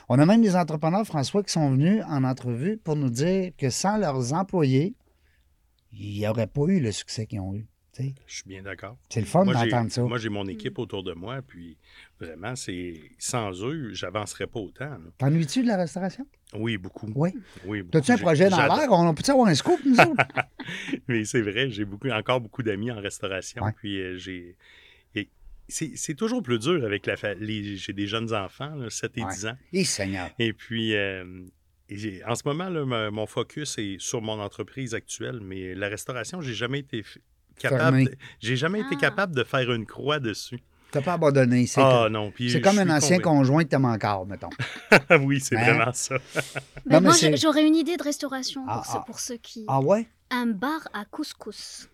[0.07, 3.69] On a même des entrepreneurs, François, qui sont venus en entrevue pour nous dire que
[3.69, 4.95] sans leurs employés,
[5.91, 7.67] il n'y aurait pas eu le succès qu'ils ont eu.
[7.99, 8.95] Je suis bien d'accord.
[9.09, 10.03] C'est le fun Moi, j'ai- d'entendre ça.
[10.03, 11.77] Moi, j'ai mon équipe autour de moi, puis
[12.19, 14.89] vraiment, c'est sans eux, j'avancerais pas autant.
[14.89, 14.99] là.
[15.17, 16.25] T'ennuies-tu de la restauration?
[16.53, 17.11] Oui, beaucoup.
[17.15, 17.31] Oui.
[17.65, 17.91] Oui, beaucoup.
[17.91, 18.91] T'as-tu un projet dans l'air?
[18.91, 20.23] On peut-tu avoir un scoop, nous autres?
[21.07, 23.63] Mais c'est vrai, j'ai beaucoup, encore beaucoup d'amis en restauration.
[23.63, 23.71] Ouais.
[23.77, 24.55] Puis euh, j'ai.
[25.69, 29.23] C'est toujours plus dur avec la fa- les J'ai des jeunes enfants, là, 7 et
[29.25, 29.31] Ouais.
[29.33, 29.57] 10 ans.
[29.73, 30.29] Et Seigneur.
[30.39, 31.25] Et puis, euh,
[31.89, 35.89] et en ce moment, là, ma- mon focus est sur mon entreprise actuelle, mais la
[35.89, 37.03] restauration, j'ai jamais été
[37.59, 38.11] capable.
[38.39, 39.01] J'ai jamais été Ah.
[39.01, 40.59] capable de faire une croix dessus.
[40.97, 41.67] T'as pas abandonné.
[41.67, 43.37] C'est Ah non, puis c'est comme un ancien convaincu.
[43.39, 44.49] conjoint que t'aimes encore, mettons.
[45.21, 45.63] oui, c'est Hein?
[45.75, 46.15] vraiment ça.
[46.85, 49.03] Ben, Non, mais moi, c'est- j'aurais une idée de restauration Ah, pour, ceux, ah.
[49.05, 49.65] pour ceux qui...
[49.67, 50.07] Ah ouais?
[50.31, 51.87] Un bar à couscous.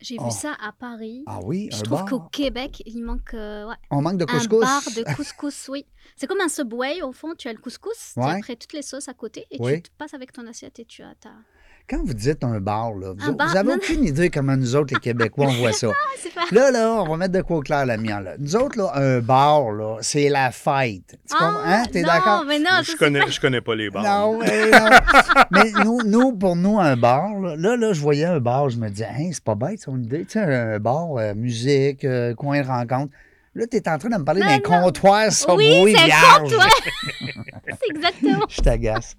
[0.00, 0.24] J'ai Oh.
[0.24, 1.22] vu ça à Paris.
[1.28, 2.08] Ah oui, Je un trouve bar.
[2.08, 4.60] qu'au Québec, il manque euh, ouais, On manque de un couscous.
[4.60, 5.86] bar de couscous, oui.
[6.16, 8.32] C'est comme un Subway, au fond, tu as le couscous, Ouais.
[8.32, 9.74] tu après toutes les sauces à côté, et Oui.
[9.82, 11.30] tu te passes avec ton assiette et tu as ta...
[11.90, 14.56] Quand vous dites un bar, là, vous, Un bar, vous avez non, aucune idée comment
[14.56, 15.88] nous autres, les Québécois, on voit ça.
[15.92, 16.42] Ah, c'est pas...
[16.52, 18.24] Là, là, on va mettre de quoi au clair la mienne.
[18.24, 18.32] Là.
[18.38, 21.18] Nous autres, là, un bar, là, c'est la fête.
[21.28, 21.58] Tu comprends?
[21.64, 21.82] Hein?
[21.92, 22.44] T'es non, d'accord?
[22.46, 24.02] mais non, je, connais, pas- je connais pas les bars.
[24.02, 24.88] Non, mais non.
[25.50, 28.78] mais nous, nous, pour nous, un bar, là, là, là, je voyais un bar, je
[28.78, 30.24] me disais, hein, c'est pas bête son idée.
[30.24, 33.12] Tu sais, un bar, euh, musique, euh, coin de rencontre.
[33.54, 36.68] Là, tu es en train de me parler d'un comptoir sur Oui, c'est comptoir.
[37.66, 38.46] C'est exactement.
[38.48, 39.16] Je t'agace.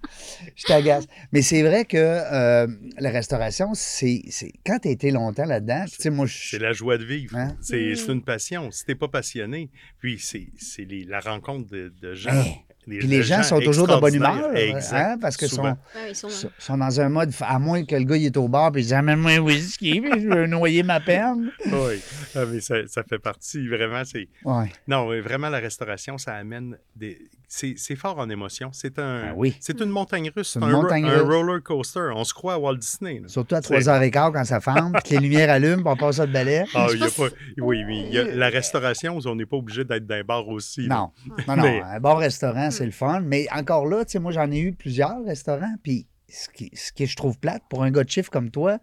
[0.56, 1.06] Je t'agace.
[1.32, 2.68] Mais c'est vrai que euh,
[2.98, 4.22] la restauration, c'est.
[4.30, 6.50] c'est- Quand tu as été longtemps là-dedans, tu sais, moi, je.
[6.50, 7.36] C'est la joie de vivre.
[7.38, 7.56] Hein?
[7.62, 7.96] C'est Mm.
[7.96, 8.72] c'est une passion.
[8.72, 9.70] Si t'es pas passionné,
[10.00, 12.32] puis c'est c'est les- la rencontre de, de gens.
[12.32, 12.58] Hey.
[12.88, 14.52] Puis les gens sont toujours de bonne humeur.
[14.94, 15.78] hein, parce que Souvent.
[15.94, 16.16] sont, Ouais, ils
[16.60, 16.78] sont...
[16.78, 17.32] dans un mode.
[17.42, 20.02] À moins que le gars il est au bar et il dit Amène-moi un whisky,
[20.02, 21.52] puis je veux noyer ma peine.
[21.68, 22.02] Oui,
[22.36, 24.04] Ah, mais ça, ça fait partie, vraiment.
[24.06, 24.72] c'est Ouais.
[24.88, 27.18] Non, mais vraiment, la restauration, ça amène des.
[27.48, 28.70] C'est c'est fort en émotion.
[28.74, 29.34] C'est un.
[29.36, 29.56] Oui.
[29.60, 30.54] C'est une montagne russe.
[30.54, 31.36] C'est un, ro- montagne un russe.
[31.36, 32.10] roller coaster.
[32.16, 33.20] On se croit à Walt Disney.
[33.20, 33.28] là.
[33.28, 36.18] Surtout à C'est- 3h15 quand ça ferme, puis que les lumières allument, puis on passe
[36.18, 36.64] de balai.
[36.74, 38.08] Ah, il y a pas- Oui, oui.
[38.12, 40.88] y a- la restauration, on n'est pas obligé d'être dans un bar aussi.
[40.88, 40.96] là.
[40.96, 41.12] Non,
[41.48, 41.64] non, non.
[41.64, 43.22] Mais- Un bon restaurant, c'est le fun.
[43.22, 45.76] Mais encore là, tu sais, moi, j'en ai eu plusieurs restaurants.
[45.84, 48.80] Puis ce qui, ce que je trouve plate pour un gars de chiffre comme toi,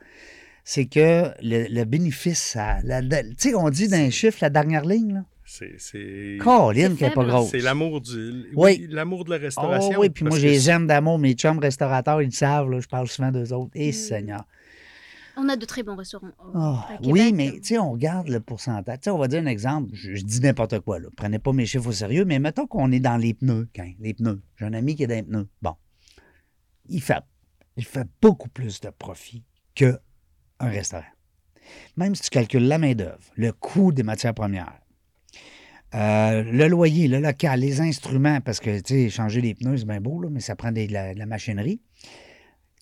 [0.65, 5.25] c'est que le, le bénéfice, tu sais, on dit d'un chiffre, la dernière ligne, là.
[5.53, 5.75] C'est.
[5.79, 7.51] C'est qui n'est pas grosse.
[7.51, 8.45] C'est l'amour du.
[8.55, 8.87] Oui.
[8.89, 9.99] l'amour de la Oh, restauration.
[9.99, 11.19] oui, puis moi, je les aime d'amour.
[11.19, 13.73] Mes chums restaurateurs, ils le savent, là, je parle souvent d'eux autres.
[13.75, 13.93] Et Mm.
[13.93, 14.45] Seigneur.
[15.43, 16.29] On a de très bons restaurants.
[16.39, 18.99] au- Ah, à oui, mais tu sais, on regarde le pourcentage.
[18.99, 19.89] Tu sais, on va dire un exemple.
[19.95, 21.09] Je, je dis n'importe quoi, là.
[21.17, 24.13] Prenez pas mes chiffres au sérieux, mais mettons qu'on est dans les pneus, quand, les
[24.15, 24.43] pneus.
[24.57, 25.49] J'ai un ami qui est dans les pneus.
[25.63, 25.75] Bon.
[26.89, 27.23] Il fait,
[27.77, 29.97] il fait beaucoup plus de profit qu'un
[30.61, 31.05] restaurant.
[31.97, 34.75] Même si tu calcules la main-d'œuvre, le coût des matières premières,
[35.95, 39.85] euh, le loyer, le local, les instruments, parce que, tu sais, changer les pneus, c'est
[39.87, 41.81] bien beau, là, mais ça prend des- de, la, de la machinerie.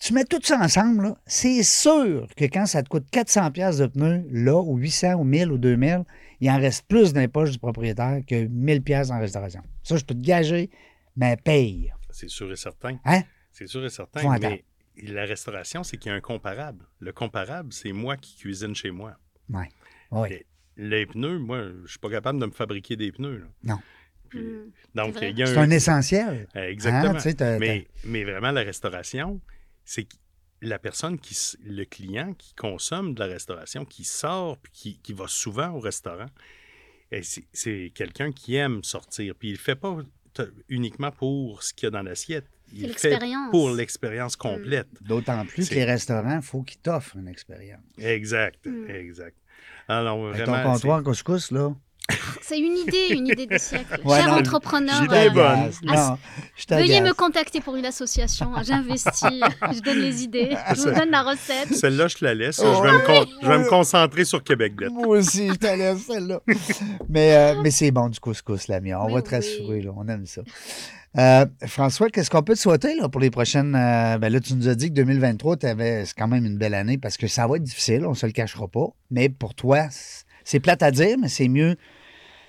[0.01, 3.87] Tu mets tout ça ensemble, c'est sûr que quand ça te coûte 400 pièces de
[3.87, 6.05] pneus, là, ou 800, ou 1000, ou 2000,
[6.41, 9.61] il en reste plus dans les poches du propriétaire que 1000 pièces en restauration.
[9.83, 10.71] Ça, je peux te gager,
[11.17, 11.93] mais paye.
[12.11, 12.99] C'est sûr et certain.
[13.05, 13.23] Hein?
[13.51, 14.21] C'est sûr et certain.
[14.21, 14.57] Faut entendre.
[15.03, 16.85] Mais la restauration, c'est qu'il y a un comparable.
[17.01, 19.17] Le comparable, c'est moi qui cuisine chez moi.
[19.51, 19.65] Oui.
[20.13, 20.29] Oui.
[20.31, 20.47] Les,
[20.77, 23.39] les pneus, moi, je suis pas capable de me fabriquer des pneus.
[23.39, 23.47] là.
[23.75, 23.79] Non.
[24.29, 24.71] Puis, Mm.
[24.95, 25.63] donc, il y a C'est un.
[25.63, 26.47] un essentiel.
[26.55, 27.15] Exactement.
[27.15, 29.41] Hein, tu sais, t'as- mais, mais vraiment, la restauration,
[29.91, 30.17] c'est que
[30.61, 31.35] la personne qui,
[31.65, 35.81] le client qui consomme de la restauration, qui sort, puis qui, qui va souvent au
[35.81, 36.27] restaurant,
[37.11, 39.35] et c'est- c'est quelqu'un qui aime sortir.
[39.35, 39.97] Puis il ne le fait pas
[40.35, 42.45] t- uniquement pour ce qu'il y a dans l'assiette.
[42.73, 43.51] Il fait l'expérience.
[43.51, 44.89] pour l'expérience complète.
[45.01, 47.81] D'autant plus que les restaurants, il faut qu'ils t'offrent une expérience.
[47.97, 48.91] Exact, Mm.
[48.91, 49.37] exact.
[49.89, 51.75] Alors, Avec vraiment, ton comptoir couscous, là?
[52.41, 54.01] C'est une idée, une idée de siècle.
[54.05, 55.71] Ouais, Cher non, entrepreneur, euh, bonne.
[55.83, 56.17] Non,
[56.57, 58.51] je veuillez me contacter pour une association.
[58.63, 59.21] J'investis,
[59.73, 61.75] je donne les idées, je vous donne la recette.
[61.75, 62.61] Celle-là, je te la laisse.
[62.65, 63.35] Oh, je, vais me con- oui.
[63.43, 64.73] je vais me concentrer sur Québec.
[64.91, 66.41] Moi aussi, je te laisse celle-là.
[67.11, 68.97] mais euh, mais c'est bon du couscous, la mienne.
[69.03, 69.35] On Oui, va te oui.
[69.37, 69.91] rassurer, là.
[69.95, 70.41] On aime ça.
[71.19, 73.75] Euh, François, qu'est-ce qu'on peut te souhaiter là, pour les prochaines.
[73.75, 76.75] euh, ben là, tu nous as dit que 2023, t'avais- c'est quand même une belle
[76.75, 78.87] année parce que ça va être difficile, on se le cachera pas.
[79.11, 81.77] Mais pour toi, c'est- c'est plate à dire, mais c'est mieux.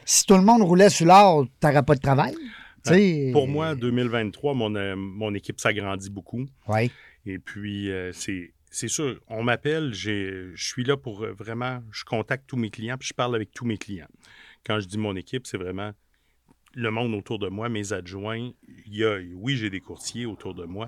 [0.06, 2.36] Si tout le monde roulait sur l'or, tu n'aurais pas de travail.
[2.84, 6.46] Sais, Pour moi, 2023, mon, euh, mon équipe s'agrandit beaucoup.
[6.68, 6.92] Oui.
[7.26, 12.04] Et puis, euh, c'est, c'est sûr, on m'appelle, je suis là pour euh, vraiment, je
[12.06, 14.08] contacte tous mes clients, puis je parle avec tous mes clients.
[14.66, 15.92] Quand je dis mon équipe, c'est vraiment
[16.74, 18.52] le monde autour de moi, mes adjoints.
[18.86, 20.86] Il y a, oui, j'ai des courtiers autour de moi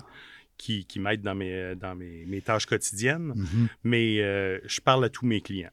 [0.56, 3.68] qui, qui m'aident dans mes, dans mes, mes tâches quotidiennes, Mhm.
[3.84, 5.70] mais euh, je parle à tous mes clients.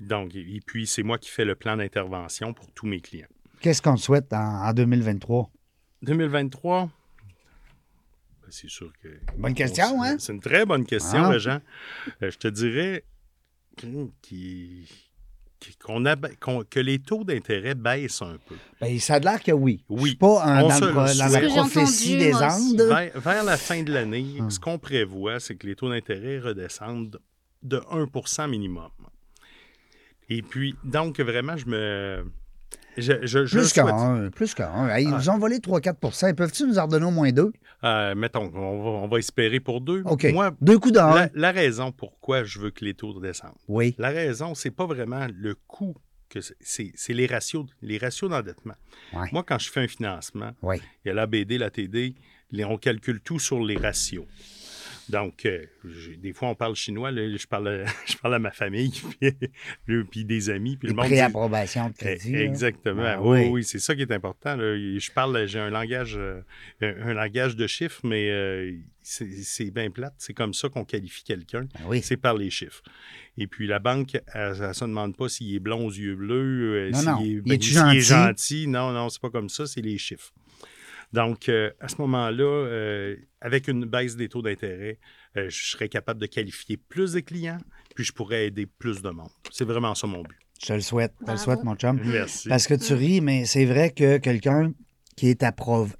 [0.00, 3.26] Donc, et puis, c'est moi qui fais le plan d'intervention pour tous mes clients.
[3.60, 5.50] Qu'est-ce qu'on te souhaite en, en 2023?
[6.02, 6.90] 2023, ben,
[8.50, 9.08] c'est sûr que.
[9.36, 10.16] Bonne question, on- hein?
[10.18, 11.38] C'est une très bonne question, Ah.
[11.38, 11.60] Jean.
[12.22, 13.04] Euh, je te dirais
[13.76, 14.88] qui- qui-
[15.84, 16.04] qu'on
[16.70, 18.54] que les taux d'intérêt baissent un peu.
[18.80, 19.84] Ben, ça a l'air que oui.
[19.88, 20.00] Oui.
[20.02, 22.32] Je suis pas un, dans, se le- dans la prophétie des.
[22.34, 22.80] Andes.
[22.82, 24.50] Vers, vers la fin de l'année, Hum.
[24.52, 27.20] ce qu'on prévoit, c'est que les taux d'intérêt redescendent
[27.64, 28.88] de 1% minimum.
[30.28, 32.24] Et puis, donc, vraiment, je me.
[32.96, 34.30] Je, je, je Plus qu'un.
[34.30, 34.88] Plus qu'un.
[34.88, 35.18] Hey, Ils Ah.
[35.18, 37.52] nous ont volé 3-4% Peuvent-tu nous en redonner au moins deux?
[37.84, 40.02] Euh, mettons, on va, on va espérer pour deux.
[40.32, 41.14] Moi, deux coups d'un.
[41.14, 43.94] la, la raison pourquoi je veux que les taux redescendent, Oui.
[43.98, 45.94] La raison, c'est pas vraiment le coût
[46.28, 48.74] que c'est- les ratios, les ratios d'endettement.
[49.14, 49.28] Ouais.
[49.32, 52.16] Moi, quand je fais un financement, il y a l'ABD, la TD,
[52.64, 54.26] on calcule tout sur les ratios.
[55.10, 55.64] Donc, euh,
[56.18, 58.92] des fois, on parle chinois, là, je, parle, à- je parle à ma famille,
[60.10, 62.32] puis, des amis, puis le monde dit- préapprobations de Eh, crédit.
[62.32, 62.42] là.
[62.42, 63.02] Exactement.
[63.04, 63.48] Ah, oui, oui.
[63.50, 64.56] oui, c'est ça qui est important.
[64.56, 64.76] là.
[64.76, 66.40] Je parle, j'ai un langage, euh,
[66.82, 70.14] un langage de chiffres, mais euh, c'est bien plate.
[70.18, 71.66] C'est comme ça qu'on qualifie quelqu'un.
[71.76, 72.00] Ah oui.
[72.02, 72.82] C'est par les chiffres.
[73.38, 76.90] Et puis la banque, elle ne se demande pas s'il est blond aux yeux bleus,
[76.92, 78.00] s'il est, ben, s'il est gentil?
[78.00, 78.66] gentil.
[78.66, 80.32] Non, non, c'est pas comme ça, c'est les chiffres.
[81.12, 84.98] Donc, euh, à ce moment-là, euh, avec une baisse des taux d'intérêt,
[85.36, 87.58] euh, je serais capable de qualifier plus de clients,
[87.94, 89.30] puis je pourrais aider plus de monde.
[89.50, 90.36] C'est vraiment ça mon but.
[90.60, 91.14] Je te le souhaite.
[91.26, 92.00] Je le souhaite, mon chum.
[92.04, 92.48] Merci.
[92.48, 94.72] Parce que tu ris, mais c'est vrai que quelqu'un
[95.16, 95.44] qui est,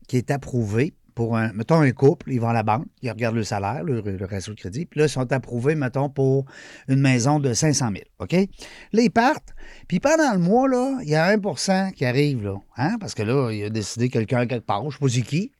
[0.08, 1.52] qui est approuvé pour un.
[1.52, 4.54] Mettons un couple, ils vont à la banque, ils regardent le salaire, le, le ratio
[4.54, 6.44] de crédit, puis là, ils sont approuvés, mettons, pour
[6.86, 8.04] une maison de 500 000.
[8.20, 8.32] OK?
[8.32, 9.52] Là, ils partent,
[9.88, 12.54] puis pendant le mois, là, il y a 1% qui arrive, là.
[12.76, 12.98] Hein?
[13.00, 15.50] Parce que là, il a décidé quelqu'un quelque part, je ne sais pas qui.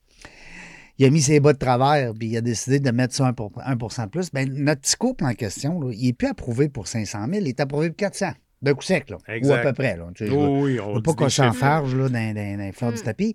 [1.00, 3.32] Il a mis ses bas de travers, puis il a décidé de mettre ça 1,
[3.32, 4.32] pour- 1 de plus.
[4.32, 7.48] Bien, notre petit couple en question, là, il n'est plus approuvé pour 500 000, il
[7.48, 8.30] est approuvé pour 400.
[8.62, 9.18] De coup sec, là.
[9.42, 10.06] Ou à peu près, là.
[10.14, 12.58] Tu sais, je veux- Oh oui, on on va pas qu'on s'enfarge dans, dans, dans
[12.60, 13.04] les fleurs du Mm.
[13.04, 13.34] tapis.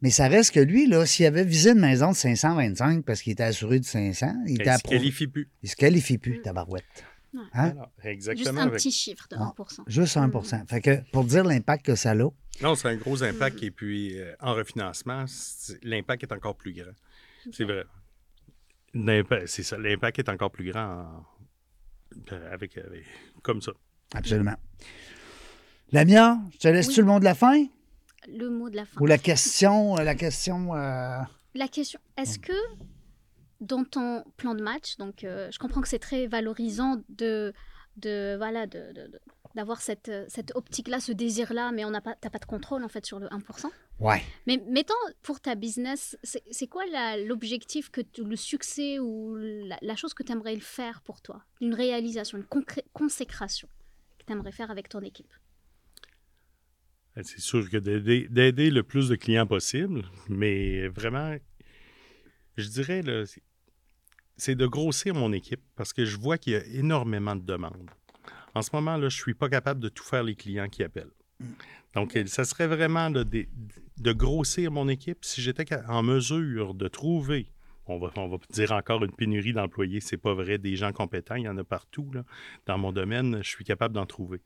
[0.00, 3.32] Mais ça reste que lui, là, s'il avait visé une maison de 525 parce qu'il
[3.32, 4.96] était assuré de 500, il était Il se approuvé.
[4.98, 5.48] qualifie plus.
[5.62, 6.42] Il se qualifie plus, Mm.
[6.42, 7.04] tabarouette.
[7.34, 7.48] Hein?
[7.52, 8.60] Alors, Juste exactement.
[8.60, 9.42] un avec- petit chiffre de Ah.
[9.42, 9.84] 1%.
[9.86, 13.62] Juste 1 Fait que pour dire l'impact que ça a, Non, c'est un gros impact.
[13.62, 15.24] Et puis, euh, en refinancement,
[15.82, 16.92] l'impact est encore plus grand.
[17.52, 17.84] C'est vrai.
[19.46, 19.76] C'est ça.
[19.78, 21.26] L'impact est encore plus grand en-
[22.32, 23.04] euh, avec, avec-
[23.42, 23.72] comme ça.
[24.14, 24.56] absolument.
[25.92, 27.06] Lamia, je te laisse-tu Oui.
[27.06, 27.64] le mot de la fin?
[28.26, 29.00] Le mot de la fin.
[29.00, 30.74] Ou la question, euh, la question.
[30.74, 31.18] euh,
[31.54, 32.52] La question, est-ce que
[33.60, 37.52] dans ton plan de match, donc euh, je comprends que c'est très valorisant de,
[37.96, 38.92] de voilà, de,
[39.54, 42.88] d'avoir cette, cette optique-là, ce désir-là, mais on n'a pas, t'as pas de contrôle en
[42.88, 43.66] fait sur le 1%.
[44.00, 44.22] Ouais.
[44.46, 49.34] Mais mettons pour ta business, c'est, c'est quoi la- l'objectif, que tu- le succès ou
[49.36, 51.42] la, la chose que tu aimerais faire pour toi?
[51.60, 53.68] Une réalisation, une concré- consécration
[54.18, 55.32] que tu aimerais faire avec ton équipe?
[57.22, 61.36] C'est sûr que d'aider, le plus de clients possible, mais vraiment,
[62.56, 63.02] je dirais,
[64.36, 67.90] c'est- de grossir mon équipe parce que je vois qu'il y a énormément de demandes.
[68.54, 70.82] En ce moment, là, je ne suis pas capable de tout faire les clients qui
[70.82, 71.10] appellent.
[71.94, 76.88] Donc, euh, ça serait vraiment de, de grossir mon équipe si j'étais en mesure de
[76.88, 77.50] trouver,
[77.86, 81.36] on va, on va dire encore une pénurie d'employés, c'est pas vrai, des gens compétents,
[81.36, 82.10] il y en a partout.
[82.12, 82.24] Là.
[82.66, 84.40] Dans mon domaine, je suis capable d'en trouver.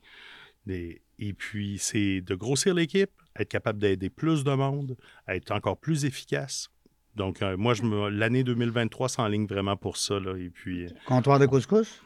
[0.67, 4.97] Des- et puis, c'est de grossir l'équipe, être capable d'aider plus de monde,
[5.29, 6.69] être encore plus efficace.
[7.15, 10.19] Donc, euh, moi, je me, l'année 2023 s'enligne vraiment pour ça.
[10.19, 12.03] Là, et puis, euh, Comptoir de couscous?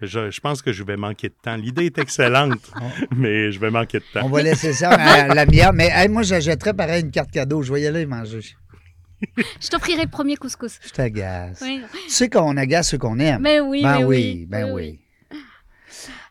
[0.00, 1.56] je, je pense que je vais manquer de temps.
[1.56, 2.70] L'idée est excellente,
[3.16, 4.28] mais je vais manquer de On temps.
[4.28, 5.72] va laisser ça à Lamia.
[5.72, 7.62] Mais hey, moi, j'achèterais pareil une carte cadeau.
[7.62, 8.40] Je vais y aller manger.
[9.60, 10.78] Je t'offrirai le premier couscous.
[10.84, 11.60] Je t'agace.
[11.62, 11.80] Oui.
[12.04, 13.40] Tu sais qu'on agace ceux qu'on aime.
[13.42, 14.46] Mais oui, Ben mais oui, oui.
[14.46, 15.00] ben oui.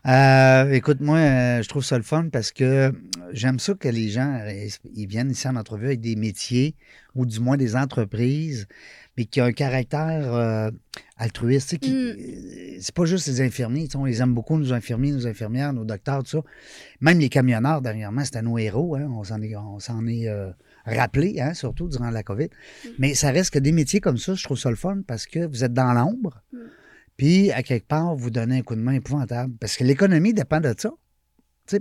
[0.06, 2.92] Euh, écoute, moi, euh, je trouve ça le fun parce que
[3.32, 6.76] j'aime ça que les gens euh, ils viennent ici en entrevue avec des métiers
[7.16, 8.68] ou du moins des entreprises,
[9.16, 10.70] mais qui ont un caractère euh,
[11.16, 11.70] altruiste.
[11.70, 11.94] tu sais, qui- Mm.
[11.96, 13.84] euh, C'est pas juste les infirmiers.
[13.86, 16.42] tu sais, On les aime beaucoup, nos infirmiers, nos infirmières, nos docteurs, tout ça.
[17.00, 18.94] Même les camionneurs, dernièrement, c'était nos héros.
[18.96, 20.50] hein, On s'en est, on s'en est euh,
[20.84, 22.48] rappelé, hein, surtout durant la COVID.
[23.00, 25.46] Mais ça reste que des métiers comme ça, je trouve ça le fun parce que
[25.46, 26.42] vous êtes dans l'ombre.
[26.52, 26.58] Mm.
[27.16, 29.54] Puis, à quelque part, vous donnez un coup de main épouvantable.
[29.58, 30.90] Parce que l'économie dépend de ça.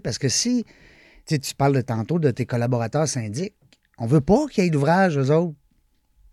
[0.03, 0.65] Parce que si
[1.27, 3.53] tu parles de tantôt de tes collaborateurs syndics,
[3.97, 5.55] on veut pas qu'il y ait d'ouvrage, eux autres.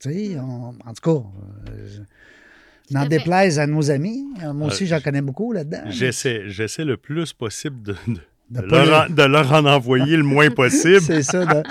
[0.07, 1.26] On- en tout cas,
[1.70, 1.98] euh,
[2.90, 4.24] n'en déplaise à nos amis.
[4.42, 5.82] Euh, Moi aussi, Euh, j'en connais beaucoup là-dedans.
[5.88, 9.64] J'essaie, j'essaie le plus possible de, de- De de pas leur, en, de leur en
[9.64, 11.00] envoyer le moins possible.
[11.07, 11.62] C'est ça, de,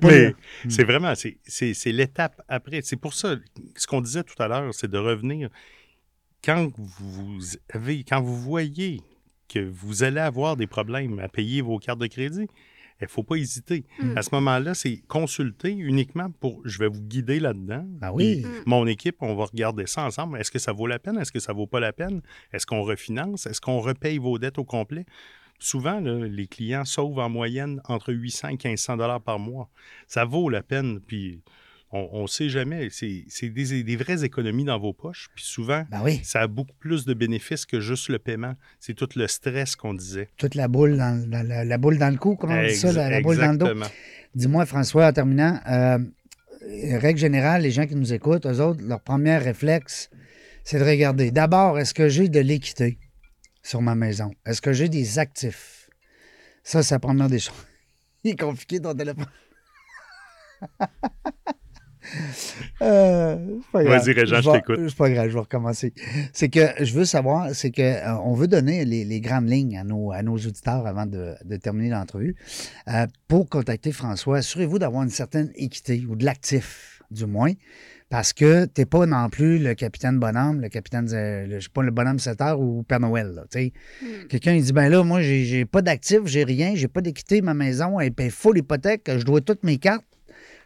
[0.06, 0.34] Mais
[0.68, 2.80] c'est vraiment, c'est l'étape après.
[2.84, 3.34] C'est pour ça,
[3.76, 5.48] ce qu'on disait tout à l'heure, c'est de revenir.
[6.44, 7.38] Quand vous,
[7.72, 9.00] avez, quand vous voyez
[9.48, 12.46] que vous allez avoir des problèmes à payer vos cartes de crédit,
[13.00, 13.84] il ne faut pas hésiter.
[13.98, 14.16] Mm.
[14.16, 16.60] À ce moment-là, c'est consulter uniquement pour.
[16.64, 17.84] Je vais vous guider là-dedans.
[17.86, 18.42] Ben oui.
[18.42, 20.38] Puis Mon équipe, on va regarder ça ensemble.
[20.38, 21.18] Est-ce que ça vaut la peine?
[21.18, 22.20] Est-ce que ça vaut pas la peine?
[22.52, 23.46] Est-ce qu'on refinance?
[23.46, 25.06] Est-ce qu'on repaye vos dettes au complet?
[25.58, 29.70] Souvent, là, les clients sauvent en moyenne entre 800 et 1500 dollars par mois.
[30.06, 31.00] Ça vaut la peine.
[31.00, 31.42] Puis
[31.92, 32.88] on ne sait jamais.
[32.90, 35.28] C'est des, des vraies économies dans vos poches.
[35.34, 38.54] Puis souvent, Ben oui, ça a beaucoup plus de bénéfices que juste le paiement.
[38.78, 40.28] C'est tout le stress qu'on disait.
[40.36, 42.92] toute la boule dans, dans- la, la boule dans le cou, comment on dit ça,
[42.92, 43.66] la, la boule dans le dos.
[43.66, 43.94] Exactement.
[44.34, 45.98] Dis-moi, François, en terminant, euh,
[46.98, 50.10] règle générale, les gens qui nous écoutent, eux autres, leur premier réflexe,
[50.62, 51.30] c'est de regarder.
[51.32, 52.98] D'abord, est-ce que j'ai de l'équité
[53.62, 54.30] sur ma maison?
[54.46, 55.88] Est-ce que j'ai des actifs?
[56.62, 57.54] Ça, c'est la première des choses.
[58.24, 59.26] Il est compliqué ton téléphone.
[62.82, 63.36] Euh.
[63.74, 64.78] Vas-y, Régent, je t'écoute.
[64.88, 65.92] C'est pas grave, je vais recommencer.
[66.32, 69.76] C'est que je veux savoir, c'est que euh, on veut donner les, les grandes lignes
[69.76, 72.36] à nos, à nos auditeurs avant de, de terminer l'entrevue.
[72.88, 77.52] Euh, pour contacter François, assurez-vous d'avoir une certaine équité ou de l'actif, du moins,
[78.08, 81.70] parce que tu n'es pas non plus le capitaine bonhomme, le capitaine, le- je sais
[81.72, 83.32] pas, le bonhomme 7 heures ou Père Noël.
[83.34, 83.72] là, tu sais.
[84.02, 84.06] Mm.
[84.28, 87.42] Quelqu'un il dit ben là, moi, j'ai j'ai pas d'actif, j'ai rien, j'ai pas d'équité,
[87.42, 90.04] ma maison, elle paye full hypothèque, je dois toutes mes cartes.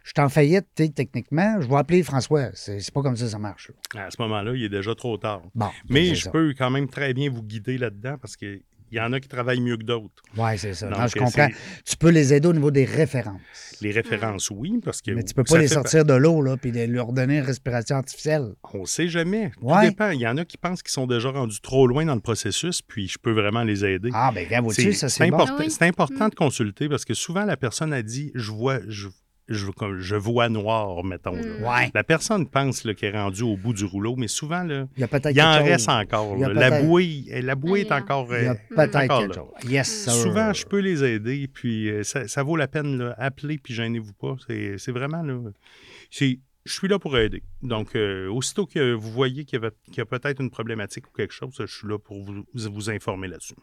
[0.05, 1.59] Je suis en faillite, techniquement.
[1.59, 2.49] Je vais appeler François.
[2.53, 3.71] C'est pas comme ça que ça marche.
[3.95, 4.05] là.
[4.05, 5.41] À ce moment-là, il est déjà trop tard.
[5.55, 5.69] Bon.
[5.89, 6.29] Mais je ça.
[6.31, 9.27] peux quand même très bien vous guider là-dedans parce qu'il Il y en a qui
[9.27, 10.21] travaillent mieux que d'autres.
[10.37, 10.87] Oui, c'est ça.
[10.87, 11.47] Donc, Non, je comprends.
[11.83, 13.41] Tu peux les aider au niveau des références.
[13.81, 15.09] Les références, oui, parce que.
[15.09, 17.43] Mais tu peux ça pas les fait- sortir de l'eau, là, puis leur donner une
[17.43, 18.53] respiration artificielle.
[18.75, 19.49] On sait jamais.
[19.59, 19.89] Tout Ouais.
[19.89, 20.11] dépend.
[20.11, 22.83] Il y en a qui pensent qu'ils sont déjà rendus trop loin dans le processus,
[22.83, 24.11] puis je peux vraiment les aider.
[24.13, 25.33] Ah, ben, C'est vois-tu, ça, c'est bon.
[25.35, 25.71] important, Ah oui.
[25.71, 26.29] c'est important Mm.
[26.29, 29.07] de consulter parce que souvent la personne a dit je vois je,
[29.47, 31.35] je, comme- je vois noir, mettons.
[31.35, 31.63] Mm.
[31.63, 31.91] Ouais.
[31.93, 35.03] La personne pense qu'elle est rendue au bout du rouleau, mais souvent, là, Il y
[35.03, 35.95] a peut-être il en reste chose.
[35.95, 36.33] encore.
[36.35, 36.69] Il y a là.
[36.69, 38.27] La bouée, la bouée est encore.
[38.35, 39.45] Il y a peut-être chose.
[39.69, 40.13] Yes, sir.
[40.13, 42.97] Souvent, je peux les aider, puis euh, ça, ça vaut la peine.
[42.97, 44.35] Là, appelez, puis gênez-vous pas.
[44.47, 45.39] C'est vraiment là.
[46.11, 46.37] Je
[46.73, 47.43] suis là pour aider.
[47.61, 51.05] Donc, euh, aussitôt que vous voyez qu'il y, avait- qu'il y a peut-être une problématique
[51.07, 53.53] ou quelque chose, je suis là pour vous, vous informer là-dessus.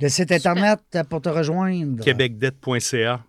[0.00, 2.04] Le site Internet pour te rejoindre.
[2.04, 3.24] Québecdebt.ca.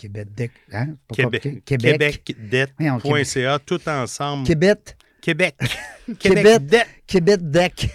[0.00, 0.28] Québec.
[0.34, 0.94] Deck, Hein?
[1.12, 1.62] Québec.
[1.66, 2.22] Québec.
[2.24, 4.46] Québecdebt.ca, tout ensemble.
[4.46, 4.96] Québec.
[5.20, 5.54] Québec.
[6.18, 6.44] Québec.
[6.44, 6.86] Québec.
[7.06, 7.90] Québec Deck.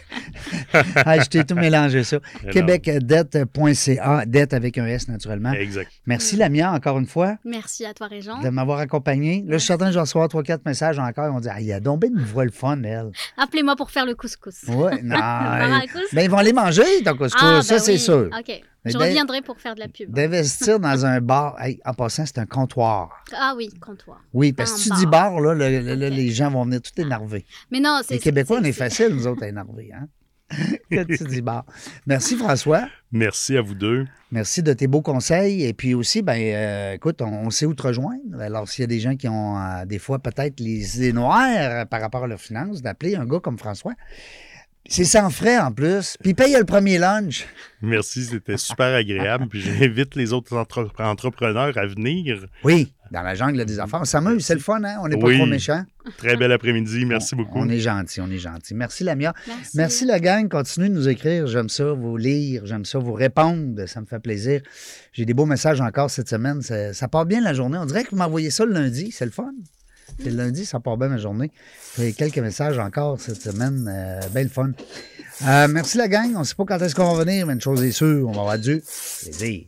[0.74, 2.20] ah, je t'ai tout mélangé ça.
[2.52, 5.52] Québecdette.ca, dette avec un S naturellement.
[5.54, 5.90] Exact.
[6.06, 8.40] Merci Lamia encore une fois Merci à toi, Régent.
[8.42, 9.44] de m'avoir accompagné.
[9.48, 11.34] Là, je suis certain que je vais recevoir trois, quatre messages encore.
[11.34, 13.12] On dit Ah, il y a donc une voix le fun, elle.
[13.38, 14.64] Appelez-moi pour faire le couscous.
[14.68, 15.18] Ouais, non.
[16.14, 18.00] Ben, ils vont aller manger, ton couscous, Ah, ça, ben c'est oui.
[18.00, 18.30] sûr.
[18.38, 18.62] OK.
[18.86, 20.12] Mais Je reviendrai pour faire de la pub.
[20.12, 23.24] D'investir dans un bar, Hey, en passant, c'est un comptoir.
[23.36, 24.22] Ah oui, comptoir.
[24.34, 25.00] Oui, parce que si tu bar.
[25.00, 27.46] dis bar, là, le- le- les gens vont venir tout énervés.
[27.72, 28.14] Mais non, c'est.
[28.16, 29.92] Les Québécois, on c'est- est facile, nous autres, à énerver.
[29.94, 30.08] Hein?
[30.92, 31.66] Quand tu dis bar.
[32.06, 32.88] Merci, François.
[33.12, 34.06] Merci à vous deux.
[34.32, 35.64] Merci de tes beaux conseils.
[35.64, 38.40] Et puis aussi, ben, euh, écoute, on, on sait où te rejoindre.
[38.40, 41.88] Alors, s'il y a des gens qui ont euh, des fois peut-être les idées noires
[41.88, 43.94] par rapport à leurs finances, d'appeler un gars comme François.
[44.88, 46.16] C'est sans frais en plus.
[46.22, 47.46] Puis il paye le premier lunch.
[47.82, 49.48] Merci, c'était super agréable.
[49.50, 52.46] Puis j'invite les autres entre- entrepreneurs à venir.
[52.64, 54.02] Oui, dans la jungle des affaires.
[54.02, 54.98] On s'amuse, c'est le fun, hein?
[55.02, 55.38] On n'est pas Oui.
[55.38, 55.84] trop méchants.
[56.18, 57.04] Très bel après-midi.
[57.06, 57.58] Merci On- beaucoup.
[57.60, 58.76] On est gentil, on est gentil.
[58.76, 59.34] Merci, Lamia.
[59.48, 59.72] Merci.
[59.78, 60.48] Merci, la gang.
[60.48, 61.48] Continuez de nous écrire.
[61.48, 62.62] J'aime ça, vous lire.
[62.66, 63.88] J'aime ça, vous répondre.
[63.88, 64.62] Ça me fait plaisir.
[65.14, 66.62] J'ai des beaux messages encore cette semaine.
[66.62, 67.78] Ça, ça part bien la journée.
[67.80, 69.10] On dirait que vous m'envoyez ça le lundi.
[69.12, 69.52] C'est le fun.
[70.20, 71.52] C'est le lundi, ça part bien ma journée.
[71.98, 73.90] J'ai quelques messages encore cette semaine.
[73.90, 74.72] Euh, Belle fun.
[75.48, 76.32] Euh, merci la gang.
[76.36, 78.32] On ne sait pas quand est-ce qu'on va venir, mais une chose est sûre, on
[78.32, 78.82] va avoir du
[79.24, 79.66] plaisir.